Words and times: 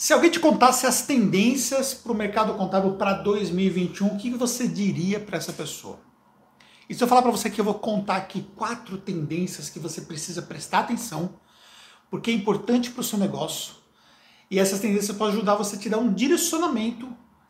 Se 0.00 0.14
alguém 0.14 0.30
te 0.30 0.40
contasse 0.40 0.86
as 0.86 1.02
tendências 1.02 1.92
para 1.92 2.10
o 2.10 2.14
mercado 2.14 2.54
contábil 2.54 2.92
para 2.92 3.12
2021, 3.12 4.06
o 4.06 4.16
que 4.16 4.30
você 4.30 4.66
diria 4.66 5.20
para 5.20 5.36
essa 5.36 5.52
pessoa? 5.52 6.00
E 6.88 6.94
se 6.94 7.04
eu 7.04 7.06
falar 7.06 7.20
para 7.20 7.30
você 7.30 7.50
que 7.50 7.60
eu 7.60 7.64
vou 7.66 7.74
contar 7.74 8.16
aqui 8.16 8.48
quatro 8.56 8.96
tendências 8.96 9.68
que 9.68 9.78
você 9.78 10.00
precisa 10.00 10.40
prestar 10.40 10.78
atenção, 10.78 11.34
porque 12.10 12.30
é 12.30 12.32
importante 12.32 12.90
para 12.90 13.02
o 13.02 13.04
seu 13.04 13.18
negócio, 13.18 13.74
e 14.50 14.58
essas 14.58 14.80
tendências 14.80 15.14
podem 15.14 15.34
ajudar 15.34 15.56
você 15.56 15.76
a 15.76 15.78
te 15.78 15.90
dar 15.90 15.98
um 15.98 16.14
direcionamento 16.14 17.06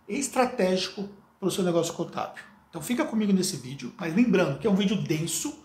estratégico 0.09 1.09
para 1.39 1.48
o 1.48 1.53
seu 1.53 1.62
negócio 1.62 1.95
contábil. 1.95 2.43
Então 2.69 2.82
fica 2.82 3.05
comigo 3.05 3.32
nesse 3.32 3.59
vídeo, 3.59 3.95
mas 3.96 4.12
lembrando 4.12 4.59
que 4.59 4.67
é 4.67 4.71
um 4.71 4.75
vídeo 4.75 5.01
denso, 5.01 5.57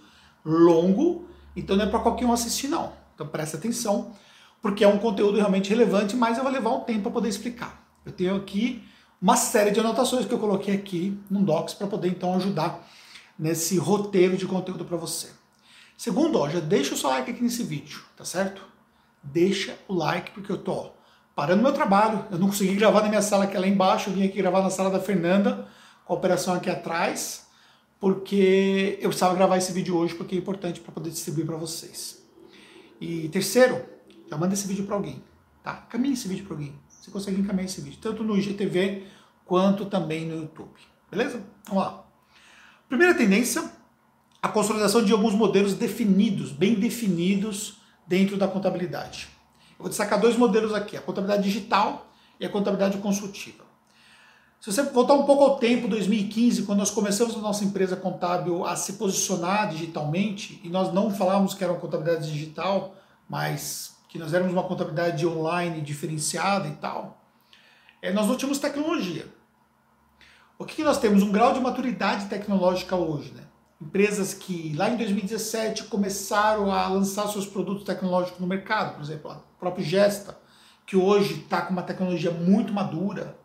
longo, 0.45 1.27
então 1.55 1.75
não 1.75 1.85
é 1.85 1.89
para 1.89 1.99
qualquer 2.01 2.27
um 2.27 2.31
assistir 2.31 2.67
não. 2.67 2.93
Então 3.15 3.27
presta 3.27 3.57
atenção, 3.57 4.13
porque 4.61 4.83
é 4.83 4.87
um 4.87 4.97
conteúdo 4.97 5.37
realmente 5.37 5.69
relevante, 5.69 6.15
mas 6.15 6.37
eu 6.37 6.43
vou 6.43 6.51
levar 6.51 6.71
um 6.71 6.81
tempo 6.81 7.03
para 7.03 7.11
poder 7.11 7.29
explicar. 7.29 7.85
Eu 8.05 8.11
tenho 8.11 8.35
aqui 8.35 8.83
uma 9.21 9.35
série 9.35 9.71
de 9.71 9.79
anotações 9.79 10.25
que 10.25 10.33
eu 10.33 10.39
coloquei 10.39 10.75
aqui 10.75 11.17
no 11.29 11.41
Docs 11.41 11.73
para 11.73 11.87
poder 11.87 12.09
então 12.09 12.35
ajudar 12.35 12.87
nesse 13.37 13.77
roteiro 13.77 14.37
de 14.37 14.45
conteúdo 14.45 14.85
para 14.85 14.97
você. 14.97 15.29
Segundo, 15.97 16.39
ó, 16.39 16.49
já 16.49 16.59
deixa 16.59 16.93
o 16.93 16.97
seu 16.97 17.09
like 17.09 17.31
aqui 17.31 17.41
nesse 17.41 17.63
vídeo, 17.63 18.01
tá 18.17 18.25
certo? 18.25 18.61
Deixa 19.23 19.77
o 19.87 19.93
like 19.93 20.31
porque 20.31 20.51
eu 20.51 20.57
tô 20.57 20.71
ó, 20.71 20.89
parando 21.33 21.63
meu 21.63 21.73
trabalho. 21.73 22.25
Eu 22.31 22.37
não 22.37 22.47
consegui 22.47 22.75
gravar 22.75 23.01
na 23.01 23.09
minha 23.09 23.21
sala 23.21 23.47
que 23.47 23.55
é 23.55 23.59
lá 23.59 23.67
embaixo, 23.67 24.09
eu 24.09 24.13
vim 24.13 24.25
aqui 24.25 24.37
gravar 24.37 24.61
na 24.61 24.69
sala 24.69 24.89
da 24.89 24.99
Fernanda, 24.99 25.67
com 26.03 26.13
a 26.13 26.17
operação 26.17 26.53
aqui 26.53 26.69
atrás, 26.69 27.47
porque 27.99 28.99
eu 29.01 29.09
precisava 29.09 29.33
gravar 29.35 29.57
esse 29.57 29.71
vídeo 29.71 29.95
hoje 29.97 30.13
porque 30.13 30.35
é 30.35 30.37
importante 30.37 30.79
para 30.79 30.91
poder 30.91 31.09
distribuir 31.09 31.45
para 31.45 31.57
vocês. 31.57 32.23
E 32.99 33.29
terceiro, 33.29 33.83
já 34.29 34.37
manda 34.37 34.53
esse 34.53 34.67
vídeo 34.67 34.85
para 34.85 34.95
alguém, 34.95 35.23
tá? 35.63 35.73
Caminhe 35.73 36.13
esse 36.13 36.27
vídeo 36.27 36.45
para 36.45 36.55
alguém. 36.55 36.75
Você 36.87 37.11
consegue 37.11 37.39
encaminhar 37.39 37.65
esse 37.65 37.81
vídeo, 37.81 37.99
tanto 38.01 38.23
no 38.23 38.37
IGTV 38.37 39.05
quanto 39.45 39.85
também 39.85 40.25
no 40.25 40.35
YouTube. 40.35 40.73
Beleza? 41.09 41.41
Vamos 41.67 41.83
lá. 41.83 42.03
Primeira 42.89 43.13
tendência, 43.13 43.71
a 44.41 44.47
consolidação 44.47 45.03
de 45.03 45.11
alguns 45.11 45.33
modelos 45.33 45.73
definidos, 45.73 46.51
bem 46.51 46.75
definidos 46.75 47.77
dentro 48.07 48.37
da 48.37 48.47
contabilidade. 48.47 49.27
Eu 49.71 49.79
vou 49.79 49.89
destacar 49.89 50.19
dois 50.19 50.37
modelos 50.37 50.73
aqui, 50.73 50.97
a 50.97 51.01
contabilidade 51.01 51.43
digital 51.43 52.11
e 52.39 52.45
a 52.45 52.49
contabilidade 52.49 52.97
consultiva. 52.97 53.63
Se 54.59 54.71
você 54.71 54.81
voltar 54.83 55.13
um 55.13 55.25
pouco 55.25 55.43
ao 55.43 55.57
tempo, 55.57 55.87
2015, 55.87 56.63
quando 56.63 56.79
nós 56.79 56.89
começamos 56.89 57.35
a 57.35 57.39
nossa 57.39 57.63
empresa 57.63 57.95
contábil 57.95 58.65
a 58.65 58.75
se 58.75 58.93
posicionar 58.93 59.69
digitalmente, 59.69 60.59
e 60.63 60.69
nós 60.69 60.91
não 60.91 61.11
falávamos 61.11 61.53
que 61.53 61.63
era 61.63 61.71
uma 61.71 61.79
contabilidade 61.79 62.31
digital, 62.31 62.95
mas 63.29 63.94
que 64.15 64.19
nós 64.19 64.33
éramos 64.33 64.53
uma 64.53 64.63
contabilidade 64.63 65.27
online 65.27 65.81
diferenciada 65.81 66.69
e 66.69 66.75
tal, 66.75 67.21
é, 68.01 68.13
nós 68.13 68.25
não 68.27 68.37
tínhamos 68.37 68.59
tecnologia. 68.59 69.27
O 70.57 70.63
que, 70.63 70.75
que 70.75 70.83
nós 70.85 70.97
temos? 70.97 71.21
Um 71.21 71.33
grau 71.33 71.51
de 71.51 71.59
maturidade 71.59 72.27
tecnológica 72.27 72.95
hoje. 72.95 73.33
Né? 73.33 73.43
Empresas 73.81 74.33
que 74.33 74.73
lá 74.73 74.89
em 74.89 74.95
2017 74.95 75.83
começaram 75.85 76.71
a 76.71 76.87
lançar 76.87 77.27
seus 77.27 77.45
produtos 77.45 77.83
tecnológicos 77.83 78.39
no 78.39 78.47
mercado, 78.47 78.95
por 78.95 79.03
exemplo, 79.03 79.31
a 79.31 79.35
própria 79.59 79.83
Gesta, 79.83 80.37
que 80.85 80.95
hoje 80.95 81.41
está 81.41 81.63
com 81.63 81.73
uma 81.73 81.83
tecnologia 81.83 82.31
muito 82.31 82.71
madura. 82.71 83.37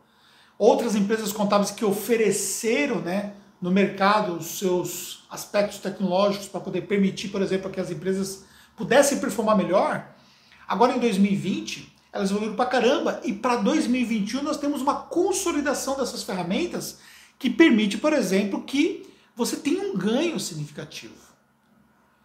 Outras 0.57 0.95
empresas 0.95 1.33
contábeis 1.33 1.71
que 1.71 1.83
ofereceram 1.83 3.01
né, 3.01 3.33
no 3.61 3.71
mercado 3.71 4.37
os 4.37 4.57
seus 4.57 5.27
aspectos 5.29 5.79
tecnológicos 5.79 6.47
para 6.47 6.61
poder 6.61 6.83
permitir, 6.83 7.27
por 7.27 7.41
exemplo, 7.41 7.69
que 7.69 7.81
as 7.81 7.91
empresas 7.91 8.45
pudessem 8.77 9.19
performar 9.19 9.57
melhor. 9.57 10.20
Agora 10.71 10.95
em 10.95 10.99
2020, 10.99 11.93
elas 12.13 12.31
evoluíram 12.31 12.55
para 12.55 12.65
caramba 12.65 13.19
e 13.25 13.33
para 13.33 13.57
2021 13.57 14.41
nós 14.41 14.55
temos 14.55 14.81
uma 14.81 14.95
consolidação 15.01 15.97
dessas 15.97 16.23
ferramentas 16.23 16.99
que 17.37 17.49
permite, 17.49 17.97
por 17.97 18.13
exemplo, 18.13 18.63
que 18.63 19.05
você 19.35 19.57
tenha 19.57 19.83
um 19.83 19.97
ganho 19.97 20.39
significativo. 20.39 21.13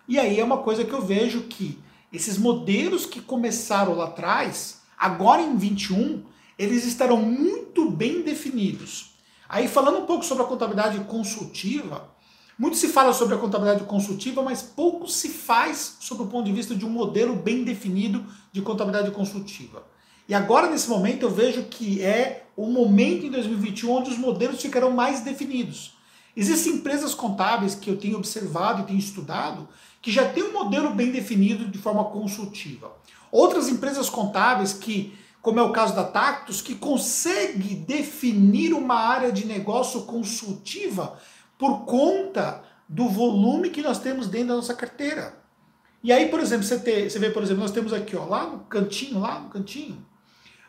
E 0.07 0.17
aí 0.17 0.39
é 0.39 0.45
uma 0.45 0.59
coisa 0.59 0.85
que 0.85 0.93
eu 0.93 1.03
vejo 1.03 1.49
que 1.49 1.77
esses 2.13 2.39
modelos 2.39 3.05
que 3.05 3.21
começaram 3.21 3.97
lá 3.97 4.05
atrás, 4.05 4.81
agora 4.97 5.43
em 5.43 5.57
21, 5.57 6.23
eles 6.57 6.87
estarão 6.87 7.17
muito 7.17 7.91
bem 7.91 8.23
definidos. 8.23 9.17
Aí 9.49 9.67
falando 9.67 9.99
um 9.99 10.07
pouco 10.07 10.25
sobre 10.25 10.45
a 10.45 10.47
contabilidade 10.47 11.01
consultiva, 11.01 12.09
muito 12.59 12.77
se 12.77 12.89
fala 12.89 13.13
sobre 13.13 13.35
a 13.35 13.39
contabilidade 13.39 13.85
consultiva, 13.85 14.43
mas 14.43 14.63
pouco 14.63 15.07
se 15.07 15.29
faz 15.29 15.97
sobre 16.01 16.25
o 16.25 16.27
ponto 16.27 16.47
de 16.47 16.53
vista 16.53 16.75
de 16.75 16.87
um 16.87 16.91
modelo 16.91 17.37
bem 17.37 17.65
definido 17.65 18.25
de 18.51 18.63
contabilidade 18.63 19.11
consultiva. 19.11 19.85
E 20.29 20.35
agora, 20.35 20.71
nesse 20.71 20.89
momento, 20.89 21.23
eu 21.23 21.31
vejo 21.31 21.65
que 21.65 22.03
é 22.03 22.47
o 22.57 22.67
momento 22.67 23.27
em 23.27 23.31
2021 23.31 23.91
onde 23.91 24.11
os 24.11 24.19
modelos 24.19 24.61
ficarão 24.61 24.91
mais 24.91 25.21
definidos. 25.21 25.97
Existem 26.35 26.75
empresas 26.75 27.15
contábeis 27.15 27.75
que 27.75 27.91
eu 27.91 27.97
tenho 27.97 28.17
observado 28.17 28.83
e 28.83 28.87
tenho 28.87 28.99
estudado 28.99 29.69
que 30.03 30.11
já 30.11 30.29
têm 30.29 30.45
um 30.45 30.53
modelo 30.53 30.91
bem 30.91 31.11
definido 31.11 31.69
de 31.69 31.79
forma 31.79 32.05
consultiva. 32.05 32.93
Outras 33.31 33.69
empresas 33.69 34.09
contábeis 34.09 34.73
que, 34.73 35.15
como 35.43 35.61
é 35.61 35.63
o 35.63 35.73
caso 35.73 35.95
da 35.95 36.05
Tactus, 36.05 36.61
que 36.61 36.75
consegue 36.75 37.75
definir 37.75 38.73
uma 38.73 38.95
área 38.95 39.31
de 39.31 39.47
negócio 39.47 40.03
consultiva 40.03 41.19
por 41.59 41.85
conta 41.85 42.63
do 42.89 43.09
volume 43.09 43.71
que 43.71 43.83
nós 43.83 43.99
temos 43.99 44.29
dentro 44.29 44.49
da 44.49 44.57
nossa 44.57 44.75
carteira. 44.75 45.43
E 46.03 46.13
aí, 46.13 46.29
por 46.29 46.41
exemplo, 46.41 46.65
você, 46.65 47.09
você 47.09 47.19
vê, 47.19 47.31
por 47.31 47.43
exemplo, 47.43 47.63
nós 47.63 47.73
temos 47.73 47.93
aqui, 47.93 48.17
ó, 48.17 48.25
lá 48.25 48.47
no 48.47 48.61
cantinho, 48.61 49.19
lá 49.19 49.41
no 49.41 49.49
cantinho, 49.49 50.07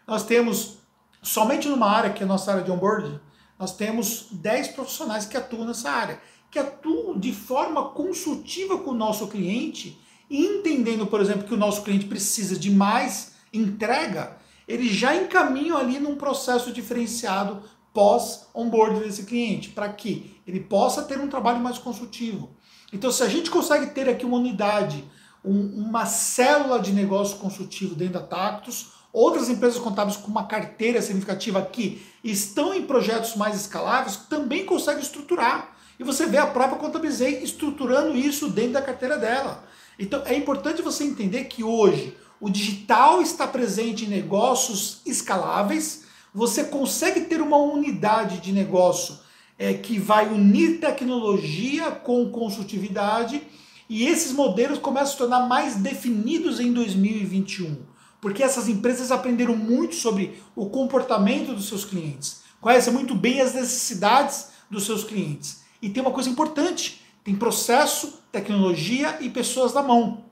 nós 0.08 0.24
temos, 0.24 0.80
somente 1.22 1.68
numa 1.68 1.90
área, 1.90 2.12
que 2.12 2.24
é 2.24 2.26
a 2.26 2.28
nossa 2.28 2.52
área 2.52 2.64
de 2.64 2.72
onboarding, 2.72 3.20
nós 3.60 3.76
temos 3.76 4.28
10 4.32 4.70
profissionais 4.70 5.26
que 5.26 5.38
atuam 5.38 5.66
nessa 5.66 5.92
área, 5.92 6.22
que 6.50 6.58
atuam 6.58 7.20
de 7.20 7.34
forma 7.34 7.90
consultiva 7.90 8.78
com 8.80 8.92
o 8.92 8.96
nosso 8.96 9.28
cliente, 9.28 10.00
entendendo, 10.30 11.06
por 11.06 11.22
exemplo, 11.22 11.48
que 11.48 11.54
o 11.54 11.58
nosso 11.58 11.84
cliente 11.84 12.06
precisa 12.06 12.58
de 12.58 12.72
mais 12.72 13.36
entrega, 13.52 14.38
eles 14.68 14.92
já 14.92 15.16
encaminham 15.16 15.78
ali 15.78 16.00
num 16.00 16.16
processo 16.16 16.72
diferenciado 16.72 17.62
pós-onboarding 17.98 19.00
desse 19.00 19.24
cliente, 19.24 19.70
para 19.70 19.90
que 19.90 20.40
ele 20.46 20.60
possa 20.60 21.02
ter 21.02 21.20
um 21.20 21.28
trabalho 21.28 21.60
mais 21.60 21.80
consultivo. 21.80 22.52
Então, 22.94 23.12
se 23.12 23.24
a 23.24 23.28
gente 23.28 23.50
consegue 23.50 23.88
ter 23.88 24.08
aqui 24.08 24.24
uma 24.24 24.38
unidade, 24.38 25.04
um, 25.44 25.88
uma 25.88 26.06
célula 26.06 26.80
de 26.80 26.92
negócio 26.92 27.38
consultivo 27.38 27.96
dentro 27.96 28.14
da 28.14 28.20
Tactus, 28.20 28.92
outras 29.12 29.50
empresas 29.50 29.80
contábeis 29.80 30.16
com 30.16 30.28
uma 30.28 30.46
carteira 30.46 31.02
significativa 31.02 31.60
que 31.60 32.06
estão 32.24 32.72
em 32.72 32.84
projetos 32.84 33.36
mais 33.36 33.56
escaláveis 33.56 34.16
também 34.30 34.64
conseguem 34.64 35.02
estruturar. 35.02 35.76
E 36.00 36.04
você 36.04 36.28
vê 36.28 36.38
a 36.38 36.46
própria 36.46 36.78
Contabilizei 36.78 37.42
estruturando 37.42 38.16
isso 38.16 38.48
dentro 38.48 38.74
da 38.74 38.82
carteira 38.84 39.18
dela. 39.18 39.64
Então 39.98 40.22
é 40.24 40.36
importante 40.36 40.84
você 40.84 41.04
entender 41.04 41.46
que 41.46 41.64
hoje 41.64 42.16
o 42.40 42.48
digital 42.48 43.24
está 43.24 43.48
presente 43.48 44.06
em 44.06 44.10
negócios 44.10 45.02
escaláveis, 45.04 46.06
você 46.38 46.66
consegue 46.66 47.22
ter 47.22 47.42
uma 47.42 47.58
unidade 47.58 48.38
de 48.38 48.52
negócio 48.52 49.18
é, 49.58 49.74
que 49.74 49.98
vai 49.98 50.28
unir 50.28 50.80
tecnologia 50.80 51.90
com 51.90 52.30
consultividade 52.30 53.42
e 53.90 54.06
esses 54.06 54.34
modelos 54.34 54.78
começam 54.78 55.08
a 55.08 55.12
se 55.14 55.18
tornar 55.18 55.48
mais 55.48 55.78
definidos 55.78 56.60
em 56.60 56.72
2021, 56.72 57.78
porque 58.22 58.44
essas 58.44 58.70
empresas 58.70 59.12
aprenderam 59.12 59.58
muito 59.58 59.96
sobre 59.96 60.40
o 60.56 60.70
comportamento 60.70 61.56
dos 61.56 61.68
seus 61.68 61.84
clientes, 61.84 62.42
conhecem 62.62 62.94
muito 62.94 63.16
bem 63.16 63.42
as 63.42 63.56
necessidades 63.56 64.50
dos 64.70 64.86
seus 64.86 65.04
clientes. 65.04 65.64
E 65.82 65.90
tem 65.90 66.04
uma 66.04 66.12
coisa 66.12 66.30
importante: 66.30 67.02
tem 67.24 67.36
processo, 67.36 68.22
tecnologia 68.32 69.18
e 69.22 69.30
pessoas 69.30 69.74
na 69.74 69.82
mão. 69.82 70.27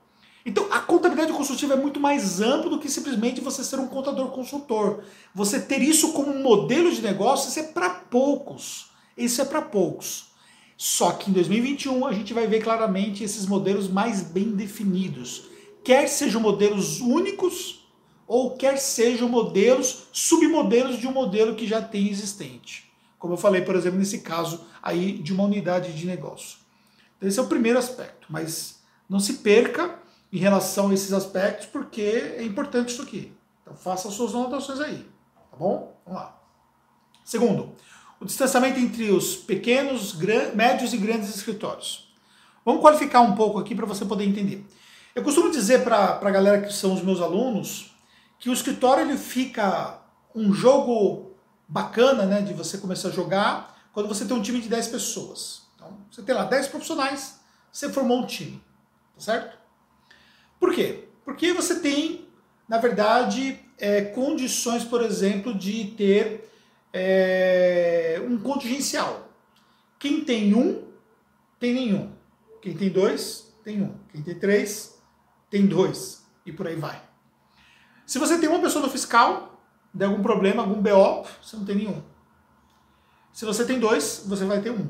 Então, 0.46 0.68
a 0.70 0.78
contabilidade 0.78 1.32
consultiva 1.32 1.74
é 1.74 1.76
muito 1.76 1.98
mais 1.98 2.40
ampla 2.40 2.70
do 2.70 2.78
que 2.78 2.88
simplesmente 2.88 3.40
você 3.40 3.64
ser 3.64 3.80
um 3.80 3.88
contador 3.88 4.28
consultor. 4.28 5.02
Você 5.34 5.58
ter 5.58 5.82
isso 5.82 6.12
como 6.12 6.30
um 6.30 6.40
modelo 6.40 6.88
de 6.92 7.02
negócio, 7.02 7.48
isso 7.48 7.58
é 7.58 7.64
para 7.64 7.90
poucos. 7.90 8.86
Isso 9.18 9.42
é 9.42 9.44
para 9.44 9.60
poucos. 9.60 10.28
Só 10.76 11.10
que 11.10 11.30
em 11.30 11.32
2021 11.32 12.06
a 12.06 12.12
gente 12.12 12.32
vai 12.32 12.46
ver 12.46 12.62
claramente 12.62 13.24
esses 13.24 13.44
modelos 13.44 13.88
mais 13.88 14.22
bem 14.22 14.52
definidos. 14.52 15.46
Quer 15.82 16.06
sejam 16.06 16.40
modelos 16.40 17.00
únicos 17.00 17.84
ou 18.24 18.56
quer 18.56 18.76
sejam 18.76 19.28
modelos, 19.28 20.04
submodelos 20.12 21.00
de 21.00 21.08
um 21.08 21.12
modelo 21.12 21.56
que 21.56 21.66
já 21.66 21.82
tem 21.82 22.08
existente. 22.08 22.88
Como 23.18 23.34
eu 23.34 23.38
falei, 23.38 23.62
por 23.62 23.74
exemplo, 23.74 23.98
nesse 23.98 24.18
caso 24.18 24.64
aí 24.80 25.14
de 25.14 25.32
uma 25.32 25.42
unidade 25.42 25.92
de 25.92 26.06
negócio. 26.06 26.58
Então, 27.16 27.28
esse 27.28 27.38
é 27.40 27.42
o 27.42 27.48
primeiro 27.48 27.80
aspecto, 27.80 28.28
mas 28.30 28.78
não 29.08 29.18
se 29.18 29.34
perca 29.34 30.05
em 30.32 30.38
relação 30.38 30.90
a 30.90 30.94
esses 30.94 31.12
aspectos, 31.12 31.66
porque 31.66 32.34
é 32.36 32.42
importante 32.42 32.92
isso 32.92 33.02
aqui. 33.02 33.36
Então 33.62 33.74
faça 33.74 34.08
as 34.08 34.14
suas 34.14 34.34
anotações 34.34 34.80
aí, 34.80 35.08
tá 35.50 35.56
bom? 35.56 35.96
Vamos 36.04 36.20
lá. 36.20 36.40
Segundo, 37.24 37.72
o 38.20 38.24
distanciamento 38.24 38.78
entre 38.78 39.10
os 39.10 39.36
pequenos, 39.36 40.14
médios 40.54 40.92
e 40.92 40.96
grandes 40.96 41.34
escritórios. 41.34 42.14
Vamos 42.64 42.80
qualificar 42.80 43.20
um 43.20 43.34
pouco 43.34 43.58
aqui 43.58 43.74
para 43.74 43.86
você 43.86 44.04
poder 44.04 44.24
entender. 44.24 44.66
Eu 45.14 45.22
costumo 45.22 45.50
dizer 45.50 45.82
para 45.84 46.20
a 46.20 46.30
galera 46.30 46.62
que 46.62 46.72
são 46.72 46.92
os 46.92 47.02
meus 47.02 47.20
alunos 47.20 47.94
que 48.38 48.50
o 48.50 48.52
escritório 48.52 49.02
ele 49.02 49.16
fica 49.16 50.00
um 50.34 50.52
jogo 50.52 51.34
bacana, 51.66 52.24
né, 52.26 52.42
de 52.42 52.52
você 52.52 52.78
começar 52.78 53.08
a 53.08 53.12
jogar 53.12 53.76
quando 53.92 54.08
você 54.08 54.24
tem 54.24 54.36
um 54.36 54.42
time 54.42 54.60
de 54.60 54.68
10 54.68 54.88
pessoas. 54.88 55.62
Então, 55.74 55.96
você 56.10 56.22
tem 56.22 56.34
lá 56.34 56.44
10 56.44 56.68
profissionais, 56.68 57.40
você 57.72 57.90
formou 57.90 58.18
um 58.18 58.26
time, 58.26 58.62
tá 59.14 59.20
certo? 59.20 59.58
Por 60.58 60.74
quê? 60.74 61.08
Porque 61.24 61.52
você 61.52 61.80
tem, 61.80 62.28
na 62.68 62.78
verdade, 62.78 63.58
é, 63.78 64.02
condições, 64.02 64.84
por 64.84 65.02
exemplo, 65.02 65.54
de 65.54 65.92
ter 65.96 66.50
é, 66.92 68.22
um 68.26 68.38
contingencial. 68.38 69.28
Quem 69.98 70.24
tem 70.24 70.54
um, 70.54 70.84
tem 71.58 71.74
nenhum. 71.74 72.12
Quem 72.62 72.74
tem 72.74 72.90
dois, 72.90 73.54
tem 73.62 73.82
um. 73.82 73.94
Quem 74.10 74.22
tem 74.22 74.38
três, 74.38 74.98
tem 75.50 75.66
dois. 75.66 76.24
E 76.44 76.52
por 76.52 76.66
aí 76.66 76.76
vai. 76.76 77.02
Se 78.06 78.18
você 78.18 78.38
tem 78.38 78.48
uma 78.48 78.60
pessoa 78.60 78.84
no 78.84 78.90
fiscal, 78.90 79.60
de 79.92 80.04
algum 80.04 80.22
problema, 80.22 80.62
algum 80.62 80.80
BO, 80.80 81.26
você 81.42 81.56
não 81.56 81.64
tem 81.64 81.76
nenhum. 81.76 82.02
Se 83.32 83.44
você 83.44 83.64
tem 83.64 83.78
dois, 83.78 84.24
você 84.26 84.44
vai 84.44 84.60
ter 84.60 84.70
um. 84.70 84.88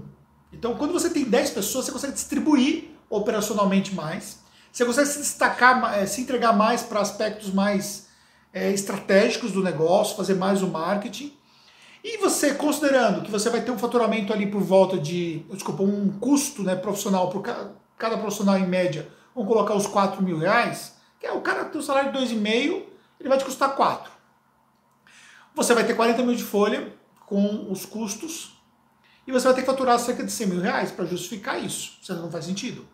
Então, 0.52 0.76
quando 0.76 0.92
você 0.92 1.10
tem 1.10 1.24
dez 1.24 1.50
pessoas, 1.50 1.86
você 1.86 1.92
consegue 1.92 2.12
distribuir 2.12 2.90
operacionalmente 3.08 3.94
mais. 3.94 4.40
Você 4.76 4.84
consegue 4.84 5.08
se 5.08 5.18
destacar, 5.20 5.94
eh, 5.94 6.04
se 6.04 6.20
entregar 6.20 6.52
mais 6.52 6.82
para 6.82 7.00
aspectos 7.00 7.50
mais 7.50 8.08
é, 8.52 8.70
estratégicos 8.70 9.50
do 9.50 9.62
negócio, 9.62 10.14
fazer 10.14 10.34
mais 10.34 10.62
o 10.62 10.66
marketing. 10.66 11.34
E 12.04 12.18
você, 12.18 12.52
considerando 12.52 13.22
que 13.22 13.30
você 13.30 13.48
vai 13.48 13.62
ter 13.62 13.70
um 13.70 13.78
faturamento 13.78 14.34
ali 14.34 14.50
por 14.50 14.60
volta 14.60 14.98
de, 14.98 15.38
desculpa, 15.50 15.82
um 15.82 16.18
custo 16.18 16.62
né, 16.62 16.76
profissional 16.76 17.30
por 17.30 17.40
cada, 17.40 17.74
cada 17.96 18.18
profissional 18.18 18.58
em 18.58 18.66
média, 18.66 19.10
vamos 19.34 19.50
colocar 19.50 19.72
os 19.72 19.86
4 19.86 20.22
mil 20.22 20.36
reais, 20.36 20.92
que 21.18 21.26
é 21.26 21.32
o 21.32 21.40
cara 21.40 21.64
tem 21.64 21.80
um 21.80 21.82
salário 21.82 22.12
de 22.12 22.18
2,5, 22.18 22.82
ele 23.18 23.30
vai 23.30 23.38
te 23.38 23.46
custar 23.46 23.74
4. 23.74 24.12
Você 25.54 25.72
vai 25.72 25.84
ter 25.84 25.94
40 25.94 26.22
mil 26.22 26.34
de 26.34 26.44
folha 26.44 26.92
com 27.24 27.72
os 27.72 27.86
custos 27.86 28.60
e 29.26 29.32
você 29.32 29.46
vai 29.46 29.54
ter 29.54 29.62
que 29.62 29.66
faturar 29.66 29.98
cerca 29.98 30.22
de 30.22 30.30
100 30.30 30.46
mil 30.48 30.60
reais 30.60 30.92
para 30.92 31.06
justificar 31.06 31.64
isso. 31.64 31.96
Isso 32.02 32.14
não 32.14 32.30
faz 32.30 32.44
sentido. 32.44 32.86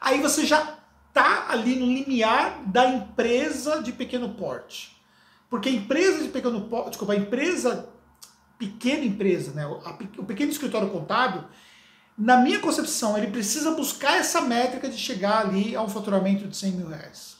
Aí 0.00 0.18
você 0.18 0.46
já 0.46 0.78
está 1.12 1.50
ali 1.50 1.76
no 1.76 1.84
limiar 1.84 2.62
da 2.64 2.88
empresa 2.88 3.82
de 3.82 3.92
pequeno 3.92 4.30
porte. 4.30 4.96
Porque 5.50 5.68
a 5.68 5.72
empresa 5.72 6.22
de 6.22 6.30
pequeno 6.30 6.62
porte, 6.62 6.88
desculpa, 6.88 7.12
a 7.12 7.16
empresa, 7.16 7.90
pequena 8.58 9.04
empresa, 9.04 9.52
né, 9.52 9.66
o 10.16 10.24
pequeno 10.24 10.50
escritório 10.50 10.88
contábil, 10.88 11.44
na 12.16 12.38
minha 12.38 12.60
concepção, 12.60 13.18
ele 13.18 13.26
precisa 13.26 13.72
buscar 13.72 14.16
essa 14.16 14.40
métrica 14.40 14.88
de 14.88 14.96
chegar 14.96 15.46
ali 15.46 15.76
a 15.76 15.82
um 15.82 15.88
faturamento 15.88 16.48
de 16.48 16.56
100 16.56 16.72
mil 16.72 16.88
reais. 16.88 17.36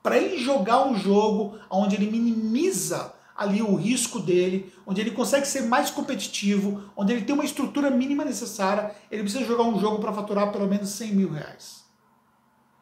Para 0.00 0.16
ele 0.16 0.38
jogar 0.38 0.86
um 0.86 0.96
jogo 0.96 1.58
onde 1.68 1.96
ele 1.96 2.08
minimiza 2.08 3.12
ali 3.36 3.60
o 3.60 3.74
risco 3.74 4.20
dele, 4.20 4.72
onde 4.86 5.00
ele 5.00 5.10
consegue 5.10 5.46
ser 5.46 5.62
mais 5.62 5.90
competitivo, 5.90 6.84
onde 6.96 7.12
ele 7.12 7.24
tem 7.24 7.34
uma 7.34 7.44
estrutura 7.44 7.90
mínima 7.90 8.24
necessária, 8.24 8.94
ele 9.10 9.22
precisa 9.22 9.44
jogar 9.44 9.64
um 9.64 9.80
jogo 9.80 9.98
para 9.98 10.12
faturar 10.12 10.52
pelo 10.52 10.68
menos 10.68 10.90
100 10.90 11.12
mil 11.12 11.32
reais. 11.32 11.83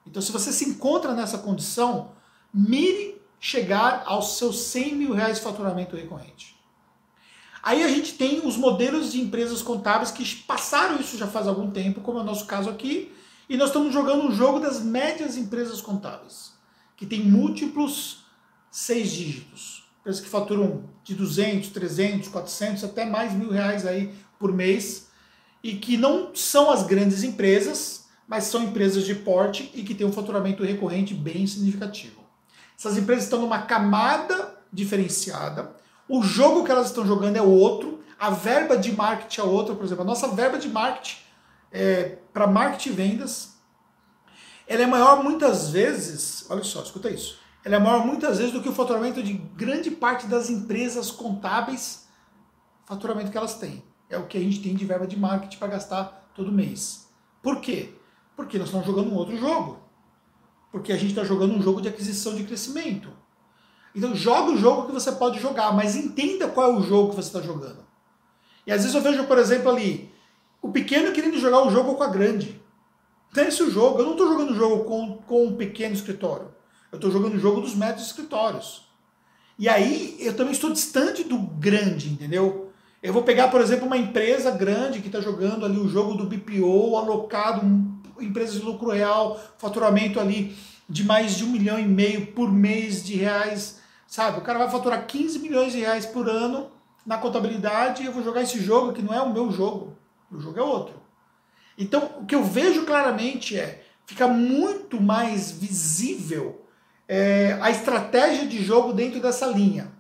Então, 0.07 0.21
se 0.21 0.33
você 0.33 0.53
se 0.53 0.69
encontra 0.69 1.15
nessa 1.15 1.39
condição, 1.39 2.13
mire 2.53 3.21
chegar 3.41 4.05
aos 4.07 4.39
seus 4.39 4.59
100 4.61 4.95
mil 4.95 5.13
reais 5.13 5.39
de 5.39 5.45
faturamento 5.45 5.97
recorrente. 5.97 6.57
Aí 7.63 7.85
a 7.85 7.89
gente 7.89 8.15
tem 8.15 8.45
os 8.47 8.57
modelos 8.57 9.13
de 9.13 9.21
empresas 9.21 9.63
contábeis 9.63 10.11
que 10.11 10.25
passaram 10.43 11.01
isso 11.01 11.17
já 11.17 11.29
faz 11.29 11.47
algum 11.47 11.71
tempo, 11.71 12.01
como 12.01 12.19
é 12.19 12.21
o 12.23 12.25
nosso 12.25 12.47
caso 12.47 12.69
aqui, 12.69 13.15
e 13.49 13.57
nós 13.57 13.69
estamos 13.69 13.93
jogando 13.93 14.25
um 14.25 14.35
jogo 14.35 14.59
das 14.59 14.81
médias 14.81 15.37
empresas 15.37 15.81
contábeis, 15.81 16.53
que 16.97 17.07
tem 17.07 17.21
múltiplos 17.21 18.25
seis 18.71 19.13
dígitos. 19.13 19.85
Empresas 20.01 20.21
que 20.21 20.29
faturam 20.29 20.85
de 21.05 21.15
200, 21.15 21.69
300, 21.69 22.29
400, 22.29 22.83
até 22.83 23.05
mais 23.05 23.33
mil 23.33 23.51
reais 23.51 23.87
aí 23.87 24.13
por 24.39 24.53
mês, 24.53 25.09
e 25.63 25.77
que 25.77 25.97
não 25.97 26.35
são 26.35 26.71
as 26.71 26.85
grandes 26.85 27.23
empresas, 27.23 28.02
mas 28.33 28.45
são 28.45 28.63
empresas 28.63 29.05
de 29.05 29.15
porte 29.15 29.71
e 29.75 29.83
que 29.83 29.95
têm 29.95 30.07
um 30.07 30.13
faturamento 30.13 30.65
recorrente 30.65 31.13
bem 31.13 31.47
significativo. 31.47 32.23
Essas 32.75 32.97
empresas 32.97 33.25
estão 33.25 33.43
numa 33.43 33.61
camada 33.61 34.57
diferenciada, 34.73 35.77
o 36.09 36.23
jogo 36.23 36.65
que 36.65 36.71
elas 36.71 36.87
estão 36.87 37.07
jogando 37.07 37.37
é 37.37 37.43
outro, 37.43 38.03
a 38.19 38.31
verba 38.31 38.79
de 38.79 38.91
marketing 38.91 39.43
é 39.43 39.45
outra, 39.45 39.75
por 39.75 39.85
exemplo, 39.85 40.03
a 40.03 40.07
nossa 40.07 40.29
verba 40.29 40.59
de 40.59 40.67
marketing 40.67 41.19
é, 41.71 42.17
para 42.33 42.47
marketing 42.47 42.89
e 42.89 42.93
vendas, 42.93 43.57
ela 44.67 44.81
é 44.81 44.87
maior 44.87 45.23
muitas 45.23 45.69
vezes, 45.69 46.47
olha 46.49 46.65
só, 46.65 46.81
escuta 46.81 47.11
isso, 47.11 47.39
ela 47.63 47.77
é 47.77 47.79
maior 47.79 48.07
muitas 48.07 48.39
vezes 48.39 48.51
do 48.51 48.63
que 48.63 48.69
o 48.71 48.75
faturamento 48.75 49.23
de 49.23 49.35
grande 49.35 49.91
parte 49.91 50.27
das 50.27 50.49
empresas 50.49 51.11
contábeis, 51.11 52.09
faturamento 52.87 53.31
que 53.31 53.37
elas 53.37 53.57
têm. 53.57 53.85
É 54.09 54.17
o 54.17 54.27
que 54.27 54.39
a 54.39 54.41
gente 54.41 54.63
tem 54.63 54.75
de 54.75 54.87
verba 54.87 55.07
de 55.07 55.19
marketing 55.19 55.59
para 55.59 55.69
gastar 55.69 56.31
todo 56.35 56.51
mês. 56.51 57.09
Por 57.43 57.61
quê? 57.61 57.99
Porque 58.37 58.59
nós 58.59 58.69
estamos 58.69 58.87
jogando 58.87 59.11
um 59.13 59.17
outro 59.17 59.37
jogo. 59.37 59.79
Porque 60.71 60.93
a 60.93 60.97
gente 60.97 61.11
está 61.11 61.25
jogando 61.25 61.55
um 61.55 61.63
jogo 61.63 61.81
de 61.81 61.89
aquisição 61.89 62.35
de 62.35 62.45
crescimento. 62.45 63.11
Então 63.95 64.15
joga 64.15 64.53
o 64.53 64.57
jogo 64.57 64.87
que 64.87 64.93
você 64.93 65.13
pode 65.13 65.39
jogar, 65.39 65.73
mas 65.73 65.97
entenda 65.97 66.49
qual 66.49 66.73
é 66.73 66.77
o 66.77 66.83
jogo 66.83 67.11
que 67.11 67.17
você 67.17 67.29
está 67.29 67.43
jogando. 67.43 67.85
E 68.67 68.73
às 68.73 68.83
vezes 68.83 68.95
eu 68.95 69.03
vejo, 69.03 69.25
por 69.25 69.39
exemplo, 69.39 69.71
ali, 69.71 70.11
o 70.63 70.71
pequeno 70.71 71.13
querendo 71.13 71.39
jogar 71.39 71.67
o 71.67 71.71
jogo 71.71 71.95
com 71.95 72.03
a 72.03 72.09
grande. 72.09 72.61
Então 73.31 73.45
esse 73.45 73.61
é 73.61 73.65
o 73.65 73.71
jogo. 73.71 73.99
Eu 73.99 74.05
não 74.05 74.13
estou 74.13 74.29
jogando 74.29 74.53
o 74.53 74.55
jogo 74.55 74.85
com, 74.85 75.19
com 75.19 75.47
um 75.47 75.57
pequeno 75.57 75.95
escritório. 75.95 76.49
Eu 76.91 76.97
estou 76.97 77.11
jogando 77.11 77.35
o 77.35 77.41
jogo 77.41 77.61
dos 77.61 77.75
médios 77.75 78.07
escritórios. 78.07 78.87
E 79.59 79.69
aí 79.69 80.17
eu 80.21 80.35
também 80.35 80.53
estou 80.53 80.73
distante 80.73 81.25
do 81.25 81.39
grande, 81.39 82.09
entendeu? 82.11 82.71
Eu 83.03 83.13
vou 83.13 83.23
pegar, 83.23 83.49
por 83.49 83.61
exemplo, 83.61 83.87
uma 83.87 83.97
empresa 83.97 84.51
grande 84.51 85.01
que 85.01 85.09
está 85.09 85.21
jogando 85.21 85.67
ali 85.67 85.79
o 85.79 85.89
jogo 85.89 86.15
do 86.15 86.25
BPO 86.25 86.97
alocado 86.97 87.61
empresas 88.25 88.55
de 88.55 88.63
lucro 88.63 88.91
real, 88.91 89.41
faturamento 89.59 90.19
ali 90.19 90.57
de 90.89 91.05
mais 91.05 91.37
de 91.37 91.45
um 91.45 91.49
milhão 91.49 91.79
e 91.79 91.87
meio 91.87 92.27
por 92.29 92.53
mês 92.53 93.05
de 93.05 93.17
reais, 93.17 93.81
sabe? 94.07 94.39
O 94.39 94.43
cara 94.43 94.59
vai 94.59 94.71
faturar 94.71 95.07
15 95.07 95.39
milhões 95.39 95.73
de 95.73 95.81
reais 95.81 96.05
por 96.05 96.29
ano 96.29 96.71
na 97.05 97.19
contabilidade 97.19 98.03
e 98.03 98.07
eu 98.07 98.13
vou 98.13 98.23
jogar 98.23 98.43
esse 98.43 98.61
jogo 98.61 98.93
que 98.93 99.03
não 99.03 99.15
é 99.15 99.21
o 99.21 99.33
meu 99.33 99.51
jogo, 99.51 99.97
o 100.31 100.39
jogo 100.39 100.59
é 100.59 100.63
outro. 100.63 100.95
Então, 101.79 102.11
o 102.21 102.27
que 102.27 102.35
eu 102.35 102.45
vejo 102.45 102.85
claramente 102.85 103.59
é, 103.59 103.85
fica 104.07 104.29
muito 104.29 105.01
mais 105.01 105.51
visível 105.51 106.67
é, 107.09 107.59
a 107.61 107.71
estratégia 107.71 108.47
de 108.47 108.63
jogo 108.63 108.93
dentro 108.93 109.21
dessa 109.21 109.47
linha. 109.47 109.91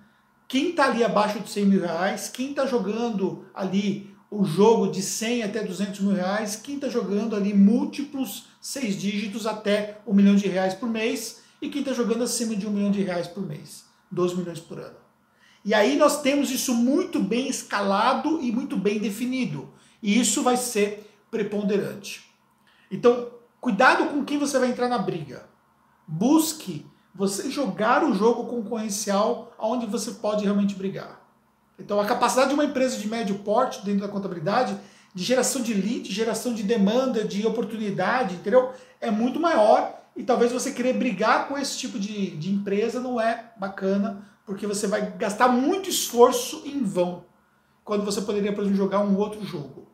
Quem 0.46 0.70
está 0.70 0.84
ali 0.84 1.02
abaixo 1.02 1.40
de 1.40 1.50
100 1.50 1.64
mil 1.64 1.80
reais, 1.80 2.28
quem 2.28 2.50
está 2.50 2.66
jogando 2.66 3.46
ali 3.54 4.11
o 4.32 4.46
jogo 4.46 4.90
de 4.90 5.02
100 5.02 5.42
até 5.42 5.62
200 5.62 6.00
mil 6.00 6.14
reais, 6.14 6.56
quem 6.56 6.76
está 6.76 6.88
jogando 6.88 7.36
ali 7.36 7.52
múltiplos 7.52 8.46
seis 8.62 8.98
dígitos 8.98 9.46
até 9.46 10.00
um 10.06 10.14
milhão 10.14 10.34
de 10.34 10.48
reais 10.48 10.72
por 10.72 10.88
mês 10.88 11.42
e 11.60 11.68
quem 11.68 11.82
está 11.82 11.92
jogando 11.92 12.24
acima 12.24 12.56
de 12.56 12.66
um 12.66 12.70
milhão 12.70 12.90
de 12.90 13.02
reais 13.02 13.28
por 13.28 13.46
mês, 13.46 13.84
12 14.10 14.36
milhões 14.36 14.58
por 14.58 14.78
ano. 14.78 14.96
E 15.62 15.74
aí 15.74 15.96
nós 15.96 16.22
temos 16.22 16.50
isso 16.50 16.74
muito 16.74 17.20
bem 17.20 17.46
escalado 17.46 18.40
e 18.40 18.50
muito 18.50 18.74
bem 18.74 18.98
definido. 18.98 19.68
E 20.02 20.18
isso 20.18 20.42
vai 20.42 20.56
ser 20.56 21.12
preponderante. 21.30 22.24
Então, 22.90 23.28
cuidado 23.60 24.06
com 24.06 24.24
quem 24.24 24.38
você 24.38 24.58
vai 24.58 24.70
entrar 24.70 24.88
na 24.88 24.98
briga. 24.98 25.46
Busque 26.08 26.86
você 27.14 27.50
jogar 27.50 28.02
o 28.02 28.14
jogo 28.14 28.46
concorrencial 28.46 29.54
onde 29.58 29.84
você 29.84 30.12
pode 30.12 30.42
realmente 30.42 30.74
brigar. 30.74 31.21
Então, 31.82 32.00
a 32.00 32.06
capacidade 32.06 32.48
de 32.48 32.54
uma 32.54 32.64
empresa 32.64 32.96
de 32.96 33.08
médio 33.08 33.40
porte 33.40 33.84
dentro 33.84 34.02
da 34.02 34.08
contabilidade, 34.08 34.78
de 35.12 35.24
geração 35.24 35.60
de 35.60 35.74
lead, 35.74 36.10
geração 36.10 36.54
de 36.54 36.62
demanda, 36.62 37.24
de 37.24 37.44
oportunidade, 37.46 38.36
entendeu? 38.36 38.72
É 39.00 39.10
muito 39.10 39.40
maior 39.40 40.00
e 40.16 40.22
talvez 40.22 40.52
você 40.52 40.70
querer 40.70 40.94
brigar 40.94 41.48
com 41.48 41.58
esse 41.58 41.76
tipo 41.76 41.98
de, 41.98 42.30
de 42.36 42.50
empresa 42.50 43.00
não 43.00 43.20
é 43.20 43.52
bacana, 43.56 44.28
porque 44.46 44.66
você 44.66 44.86
vai 44.86 45.12
gastar 45.18 45.48
muito 45.48 45.90
esforço 45.90 46.62
em 46.64 46.82
vão, 46.82 47.24
quando 47.84 48.04
você 48.04 48.20
poderia, 48.20 48.52
por 48.52 48.62
exemplo, 48.62 48.78
jogar 48.78 49.00
um 49.00 49.16
outro 49.16 49.44
jogo. 49.44 49.88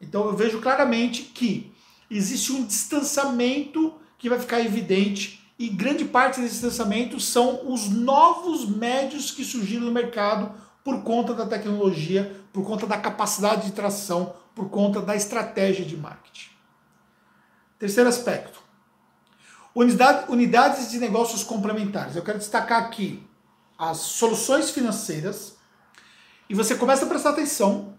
Então, 0.00 0.26
eu 0.26 0.36
vejo 0.36 0.60
claramente 0.60 1.22
que 1.22 1.72
existe 2.10 2.52
um 2.52 2.64
distanciamento 2.64 3.94
que 4.18 4.28
vai 4.28 4.38
ficar 4.38 4.60
evidente 4.60 5.42
e 5.58 5.68
grande 5.68 6.04
parte 6.04 6.40
desse 6.40 6.54
distanciamento 6.54 7.18
são 7.18 7.72
os 7.72 7.88
novos 7.88 8.68
médios 8.68 9.30
que 9.30 9.42
surgiram 9.42 9.86
no 9.86 9.92
mercado 9.92 10.65
por 10.86 11.02
conta 11.02 11.34
da 11.34 11.44
tecnologia, 11.44 12.40
por 12.52 12.64
conta 12.64 12.86
da 12.86 12.96
capacidade 12.96 13.66
de 13.66 13.72
tração, 13.72 14.36
por 14.54 14.70
conta 14.70 15.02
da 15.02 15.16
estratégia 15.16 15.84
de 15.84 15.96
marketing. 15.96 16.50
Terceiro 17.76 18.08
aspecto. 18.08 18.62
Unidade, 19.74 20.30
unidades 20.30 20.88
de 20.88 20.98
negócios 21.00 21.42
complementares. 21.42 22.14
Eu 22.14 22.22
quero 22.22 22.38
destacar 22.38 22.84
aqui 22.84 23.20
as 23.76 23.96
soluções 23.96 24.70
financeiras 24.70 25.56
e 26.48 26.54
você 26.54 26.76
começa 26.76 27.04
a 27.04 27.08
prestar 27.08 27.30
atenção, 27.30 27.98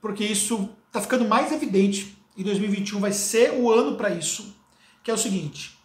porque 0.00 0.22
isso 0.22 0.70
está 0.86 1.00
ficando 1.00 1.24
mais 1.24 1.50
evidente 1.50 2.16
e 2.36 2.44
2021 2.44 3.00
vai 3.00 3.10
ser 3.10 3.54
o 3.54 3.72
ano 3.72 3.96
para 3.96 4.10
isso, 4.10 4.54
que 5.02 5.10
é 5.10 5.14
o 5.14 5.18
seguinte: 5.18 5.76